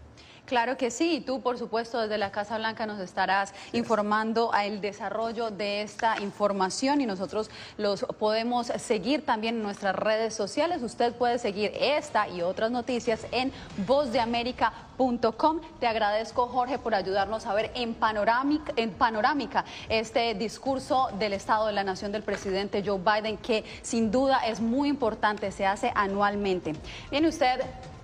Claro 0.46 0.76
que 0.76 0.92
sí, 0.92 1.16
y 1.16 1.22
tú 1.22 1.42
por 1.42 1.58
supuesto 1.58 2.02
desde 2.02 2.18
la 2.18 2.30
Casa 2.30 2.58
Blanca 2.58 2.86
nos 2.86 3.00
estarás 3.00 3.54
informando 3.72 4.54
al 4.54 4.82
desarrollo 4.82 5.52
de 5.52 5.82
esta 5.82 6.20
información 6.22 7.00
y 7.00 7.06
nosotros 7.06 7.50
los 7.78 8.04
podemos 8.20 8.68
seguir 8.68 9.26
también 9.26 9.56
en 9.56 9.64
nuestras 9.64 9.96
redes 9.96 10.34
sociales. 10.34 10.84
Usted 10.84 11.14
puede 11.16 11.40
seguir 11.40 11.72
esta 11.80 12.28
y 12.28 12.42
otras 12.42 12.72
noticias 12.72 13.26
en 13.32 13.54
vozdeamerica.com. 13.88 15.62
Te 15.80 15.88
agradezco 15.88 16.48
Jorge 16.48 16.78
por 16.78 16.94
ayudarnos 16.94 17.46
a 17.46 17.54
ver 17.54 17.72
en 17.74 17.94
panorámica, 17.94 18.74
en 18.76 18.92
panorámica 18.92 19.64
este 19.88 20.34
discurso 20.34 21.08
del 21.18 21.32
Estado 21.32 21.68
de 21.68 21.74
la 21.74 21.86
Nación 21.86 22.12
del 22.12 22.24
presidente 22.24 22.84
Joe 22.86 23.00
Biden 23.00 23.38
que 23.38 23.64
sin 23.82 24.12
duda 24.12 24.46
es 24.46 24.60
muy 24.60 24.90
importante, 24.90 25.54
se 25.54 25.66
hace 25.66 25.94
anualmente. 25.96 26.76
Viene 27.10 27.30
usted 27.30 27.62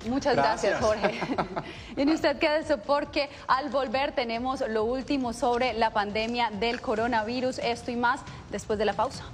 Muchas 0.08 0.36
gracias, 0.36 0.80
Jorge. 0.80 1.20
y 1.98 2.10
usted 2.14 2.38
quédese 2.38 2.78
porque 2.78 3.30
al 3.48 3.70
volver 3.70 4.14
tenemos 4.14 4.64
lo 4.68 4.86
último 4.86 5.34
sobre 5.34 5.74
la 5.74 5.92
pandemia 5.92 6.52
del 6.52 6.80
coronavirus, 6.80 7.60
esto 7.60 7.92
y 7.92 7.96
más 7.98 8.22
después 8.50 8.80
de 8.80 8.86
la 8.86 8.94
pausa. 8.94 9.26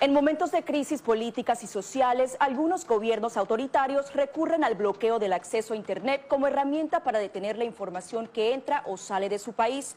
En 0.00 0.14
momentos 0.14 0.50
de 0.50 0.64
crisis 0.64 1.02
políticas 1.02 1.62
y 1.62 1.66
sociales, 1.66 2.38
algunos 2.40 2.86
gobiernos 2.86 3.36
autoritarios 3.36 4.14
recurren 4.14 4.64
al 4.64 4.74
bloqueo 4.74 5.18
del 5.18 5.34
acceso 5.34 5.74
a 5.74 5.76
Internet 5.76 6.26
como 6.26 6.46
herramienta 6.46 7.04
para 7.04 7.18
detener 7.18 7.58
la 7.58 7.64
información 7.64 8.26
que 8.26 8.54
entra 8.54 8.82
o 8.86 8.96
sale 8.96 9.28
de 9.28 9.38
su 9.38 9.52
país. 9.52 9.96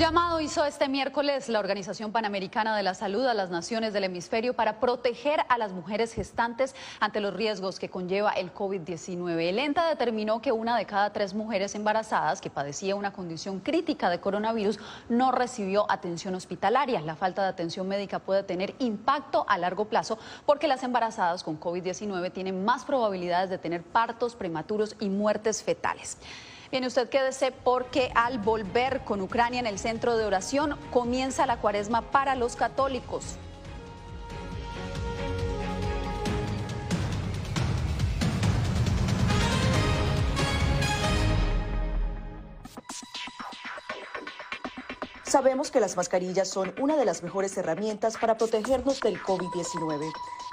Llamado 0.00 0.40
hizo 0.40 0.64
este 0.64 0.88
miércoles 0.88 1.50
la 1.50 1.58
Organización 1.58 2.10
Panamericana 2.10 2.74
de 2.74 2.82
la 2.82 2.94
Salud 2.94 3.26
a 3.26 3.34
las 3.34 3.50
naciones 3.50 3.92
del 3.92 4.04
hemisferio 4.04 4.54
para 4.54 4.80
proteger 4.80 5.40
a 5.50 5.58
las 5.58 5.72
mujeres 5.72 6.14
gestantes 6.14 6.74
ante 7.00 7.20
los 7.20 7.34
riesgos 7.34 7.78
que 7.78 7.90
conlleva 7.90 8.30
el 8.30 8.54
COVID-19. 8.54 9.38
El 9.42 9.58
ENTA 9.58 9.86
determinó 9.90 10.40
que 10.40 10.52
una 10.52 10.78
de 10.78 10.86
cada 10.86 11.12
tres 11.12 11.34
mujeres 11.34 11.74
embarazadas 11.74 12.40
que 12.40 12.48
padecía 12.48 12.96
una 12.96 13.12
condición 13.12 13.60
crítica 13.60 14.08
de 14.08 14.20
coronavirus 14.20 14.78
no 15.10 15.32
recibió 15.32 15.84
atención 15.90 16.34
hospitalaria. 16.34 17.02
La 17.02 17.14
falta 17.14 17.42
de 17.42 17.48
atención 17.48 17.86
médica 17.86 18.20
puede 18.20 18.42
tener 18.42 18.74
impacto 18.78 19.44
a 19.48 19.58
largo 19.58 19.84
plazo 19.84 20.18
porque 20.46 20.66
las 20.66 20.82
embarazadas 20.82 21.44
con 21.44 21.60
COVID-19 21.60 22.32
tienen 22.32 22.64
más 22.64 22.86
probabilidades 22.86 23.50
de 23.50 23.58
tener 23.58 23.82
partos 23.82 24.34
prematuros 24.34 24.96
y 24.98 25.10
muertes 25.10 25.62
fetales. 25.62 26.16
Bien, 26.70 26.84
usted 26.84 27.08
quédese 27.08 27.50
porque 27.50 28.12
al 28.14 28.38
volver 28.38 29.00
con 29.00 29.20
Ucrania 29.20 29.58
en 29.58 29.66
el 29.66 29.80
centro 29.80 30.16
de 30.16 30.24
oración 30.24 30.76
comienza 30.92 31.44
la 31.44 31.56
cuaresma 31.56 32.00
para 32.12 32.36
los 32.36 32.54
católicos. 32.54 33.38
Sabemos 45.24 45.72
que 45.72 45.80
las 45.80 45.96
mascarillas 45.96 46.48
son 46.48 46.72
una 46.80 46.96
de 46.96 47.04
las 47.04 47.24
mejores 47.24 47.56
herramientas 47.56 48.16
para 48.16 48.36
protegernos 48.36 49.00
del 49.00 49.20
COVID-19, 49.20 50.12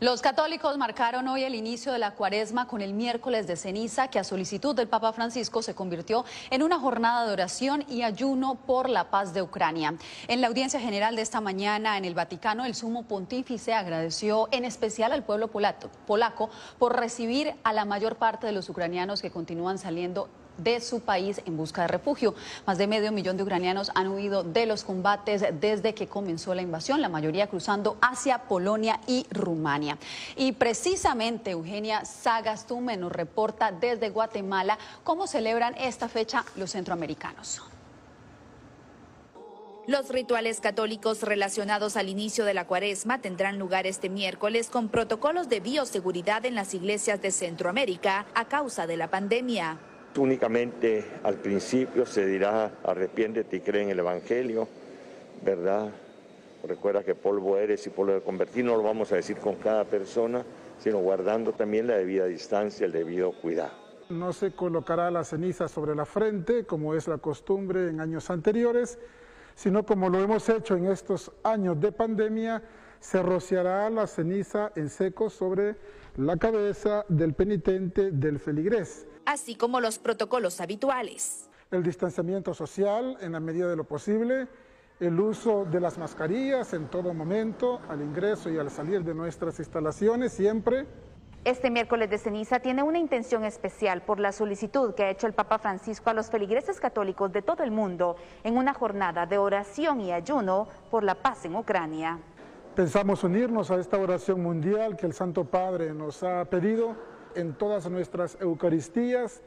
Los 0.00 0.22
católicos 0.22 0.78
marcaron 0.78 1.28
hoy 1.28 1.44
el 1.44 1.54
inicio 1.54 1.92
de 1.92 1.98
la 1.98 2.12
cuaresma 2.12 2.66
con 2.66 2.80
el 2.80 2.94
miércoles 2.94 3.46
de 3.46 3.54
ceniza, 3.54 4.08
que 4.08 4.18
a 4.18 4.24
solicitud 4.24 4.74
del 4.74 4.88
Papa 4.88 5.12
Francisco 5.12 5.60
se 5.60 5.74
convirtió 5.74 6.24
en 6.48 6.62
una 6.62 6.80
jornada 6.80 7.26
de 7.26 7.34
oración 7.34 7.84
y 7.86 8.00
ayuno 8.00 8.54
por 8.54 8.88
la 8.88 9.10
paz 9.10 9.34
de 9.34 9.42
Ucrania. 9.42 9.96
En 10.26 10.40
la 10.40 10.46
audiencia 10.46 10.80
general 10.80 11.16
de 11.16 11.22
esta 11.22 11.42
mañana 11.42 11.98
en 11.98 12.06
el 12.06 12.14
Vaticano, 12.14 12.64
el 12.64 12.74
sumo 12.74 13.02
pontífice 13.02 13.74
agradeció 13.74 14.48
en 14.52 14.64
especial 14.64 15.12
al 15.12 15.22
pueblo 15.22 15.48
polaco 15.48 16.48
por 16.78 16.98
recibir 16.98 17.52
a 17.62 17.74
la 17.74 17.84
mayor 17.84 18.16
parte 18.16 18.46
de 18.46 18.54
los 18.54 18.70
ucranianos 18.70 19.20
que 19.20 19.30
continúan 19.30 19.76
saliendo 19.76 20.30
de 20.62 20.80
su 20.80 21.00
país 21.00 21.40
en 21.46 21.56
busca 21.56 21.82
de 21.82 21.88
refugio. 21.88 22.34
Más 22.66 22.78
de 22.78 22.86
medio 22.86 23.12
millón 23.12 23.36
de 23.36 23.42
ucranianos 23.42 23.90
han 23.94 24.08
huido 24.08 24.42
de 24.42 24.66
los 24.66 24.84
combates 24.84 25.44
desde 25.60 25.94
que 25.94 26.06
comenzó 26.06 26.54
la 26.54 26.62
invasión, 26.62 27.00
la 27.00 27.08
mayoría 27.08 27.48
cruzando 27.48 27.96
hacia 28.00 28.42
Polonia 28.44 29.00
y 29.06 29.26
Rumania. 29.30 29.98
Y 30.36 30.52
precisamente 30.52 31.52
Eugenia 31.52 32.04
Sagastume 32.04 32.96
nos 32.96 33.12
reporta 33.12 33.72
desde 33.72 34.10
Guatemala 34.10 34.78
cómo 35.04 35.26
celebran 35.26 35.74
esta 35.78 36.08
fecha 36.08 36.44
los 36.56 36.70
centroamericanos. 36.72 37.62
Los 39.86 40.08
rituales 40.08 40.60
católicos 40.60 41.22
relacionados 41.22 41.96
al 41.96 42.08
inicio 42.08 42.44
de 42.44 42.54
la 42.54 42.66
cuaresma 42.66 43.20
tendrán 43.20 43.58
lugar 43.58 43.88
este 43.88 44.08
miércoles 44.08 44.68
con 44.70 44.88
protocolos 44.88 45.48
de 45.48 45.58
bioseguridad 45.58 46.44
en 46.44 46.54
las 46.54 46.74
iglesias 46.74 47.20
de 47.20 47.32
Centroamérica 47.32 48.26
a 48.34 48.44
causa 48.44 48.86
de 48.86 48.96
la 48.96 49.10
pandemia. 49.10 49.78
Únicamente 50.16 51.04
al 51.22 51.36
principio 51.36 52.04
se 52.04 52.26
dirá 52.26 52.72
arrepiéntete 52.82 53.58
y 53.58 53.60
cree 53.60 53.82
en 53.82 53.90
el 53.90 54.00
Evangelio, 54.00 54.66
¿verdad? 55.44 55.88
Recuerda 56.66 57.04
que 57.04 57.14
polvo 57.14 57.56
eres 57.56 57.86
y 57.86 57.90
polvo 57.90 58.14
de 58.14 58.20
convertir, 58.20 58.64
no 58.64 58.76
lo 58.76 58.82
vamos 58.82 59.12
a 59.12 59.16
decir 59.16 59.36
con 59.36 59.54
cada 59.56 59.84
persona, 59.84 60.44
sino 60.78 60.98
guardando 60.98 61.52
también 61.52 61.86
la 61.86 61.96
debida 61.96 62.26
distancia, 62.26 62.86
el 62.86 62.92
debido 62.92 63.32
cuidado. 63.32 63.70
No 64.08 64.32
se 64.32 64.50
colocará 64.50 65.12
la 65.12 65.22
ceniza 65.22 65.68
sobre 65.68 65.94
la 65.94 66.04
frente, 66.04 66.64
como 66.64 66.94
es 66.96 67.06
la 67.06 67.18
costumbre 67.18 67.88
en 67.88 68.00
años 68.00 68.30
anteriores, 68.30 68.98
sino 69.54 69.86
como 69.86 70.08
lo 70.08 70.20
hemos 70.20 70.48
hecho 70.48 70.76
en 70.76 70.86
estos 70.86 71.30
años 71.44 71.80
de 71.80 71.92
pandemia, 71.92 72.64
se 72.98 73.22
rociará 73.22 73.88
la 73.88 74.08
ceniza 74.08 74.72
en 74.74 74.90
seco 74.90 75.30
sobre 75.30 75.76
la 76.16 76.36
cabeza 76.36 77.04
del 77.08 77.32
penitente 77.32 78.10
del 78.10 78.40
feligrés 78.40 79.06
así 79.30 79.54
como 79.54 79.80
los 79.80 79.98
protocolos 79.98 80.60
habituales. 80.60 81.48
El 81.70 81.84
distanciamiento 81.84 82.52
social 82.52 83.16
en 83.20 83.32
la 83.32 83.40
medida 83.40 83.68
de 83.68 83.76
lo 83.76 83.84
posible, 83.84 84.48
el 84.98 85.18
uso 85.20 85.64
de 85.64 85.78
las 85.78 85.98
mascarillas 85.98 86.74
en 86.74 86.88
todo 86.88 87.14
momento, 87.14 87.80
al 87.88 88.02
ingreso 88.02 88.50
y 88.50 88.58
al 88.58 88.70
salir 88.70 89.04
de 89.04 89.14
nuestras 89.14 89.58
instalaciones 89.60 90.32
siempre. 90.32 90.84
Este 91.44 91.70
miércoles 91.70 92.10
de 92.10 92.18
ceniza 92.18 92.58
tiene 92.58 92.82
una 92.82 92.98
intención 92.98 93.44
especial 93.44 94.02
por 94.02 94.18
la 94.18 94.32
solicitud 94.32 94.94
que 94.94 95.04
ha 95.04 95.10
hecho 95.10 95.28
el 95.28 95.32
Papa 95.32 95.58
Francisco 95.58 96.10
a 96.10 96.12
los 96.12 96.28
feligreses 96.28 96.80
católicos 96.80 97.32
de 97.32 97.40
todo 97.40 97.62
el 97.62 97.70
mundo 97.70 98.16
en 98.42 98.56
una 98.56 98.74
jornada 98.74 99.26
de 99.26 99.38
oración 99.38 100.00
y 100.00 100.12
ayuno 100.12 100.66
por 100.90 101.04
la 101.04 101.14
paz 101.14 101.44
en 101.44 101.54
Ucrania. 101.54 102.18
Pensamos 102.74 103.22
unirnos 103.22 103.70
a 103.70 103.76
esta 103.76 103.96
oración 103.96 104.42
mundial 104.42 104.96
que 104.96 105.06
el 105.06 105.12
Santo 105.12 105.44
Padre 105.44 105.94
nos 105.94 106.22
ha 106.24 106.44
pedido 106.44 106.96
en 107.34 107.54
todas 107.54 107.90
nuestras 107.90 108.36
Eucaristías 108.40 109.42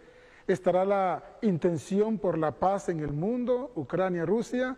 estará 0.48 0.86
la 0.86 1.24
intención 1.42 2.18
por 2.18 2.38
la 2.38 2.52
paz 2.52 2.90
en 2.90 3.00
el 3.00 3.14
mundo, 3.14 3.72
Ucrania, 3.76 4.26
Rusia, 4.26 4.76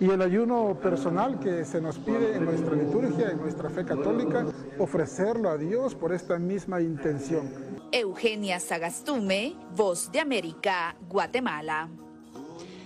y 0.00 0.10
el 0.10 0.22
ayuno 0.22 0.78
personal 0.80 1.38
que 1.38 1.64
se 1.64 1.80
nos 1.80 1.98
pide 1.98 2.34
en 2.34 2.44
nuestra 2.44 2.74
liturgia, 2.74 3.30
en 3.30 3.38
nuestra 3.38 3.70
fe 3.70 3.84
católica, 3.84 4.46
ofrecerlo 4.78 5.50
a 5.50 5.56
Dios 5.56 5.94
por 5.94 6.12
esta 6.12 6.38
misma 6.38 6.80
intención. 6.80 7.48
Eugenia 7.92 8.58
Sagastume, 8.58 9.54
Voz 9.76 10.10
de 10.10 10.20
América, 10.20 10.96
Guatemala. 11.08 11.88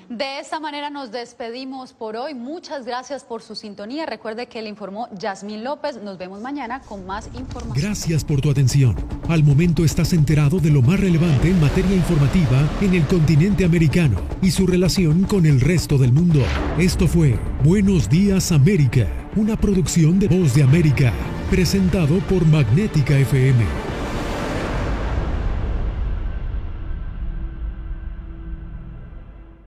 De 0.08 0.38
esta 0.38 0.60
manera 0.60 0.88
nos 0.88 1.10
despedimos 1.10 1.92
por 1.92 2.16
hoy. 2.16 2.32
Muchas 2.32 2.86
gracias 2.86 3.24
por 3.24 3.42
su 3.42 3.56
sintonía. 3.56 4.06
Recuerde 4.06 4.46
que 4.46 4.62
le 4.62 4.68
informó 4.68 5.08
Yasmín 5.18 5.64
López. 5.64 6.00
Nos 6.00 6.16
vemos 6.16 6.40
mañana 6.40 6.80
con 6.80 7.06
más 7.06 7.28
información. 7.34 7.74
Gracias 7.74 8.24
por 8.24 8.40
tu 8.40 8.50
atención. 8.50 8.94
Al 9.28 9.42
momento 9.42 9.84
estás 9.84 10.12
enterado 10.12 10.60
de 10.60 10.70
lo 10.70 10.80
más 10.80 11.00
relevante 11.00 11.48
en 11.48 11.60
materia 11.60 11.96
informativa 11.96 12.68
en 12.80 12.94
el 12.94 13.06
continente 13.06 13.64
americano 13.64 14.20
y 14.40 14.52
su 14.52 14.66
relación 14.66 15.24
con 15.24 15.44
el 15.44 15.60
resto 15.60 15.98
del 15.98 16.12
mundo. 16.12 16.40
Esto 16.78 17.08
fue 17.08 17.36
Buenos 17.64 18.08
Días 18.08 18.52
América, 18.52 19.08
una 19.34 19.56
producción 19.56 20.20
de 20.20 20.28
Voz 20.28 20.54
de 20.54 20.62
América, 20.62 21.12
presentado 21.50 22.18
por 22.28 22.46
Magnética 22.46 23.18
FM 23.18 23.85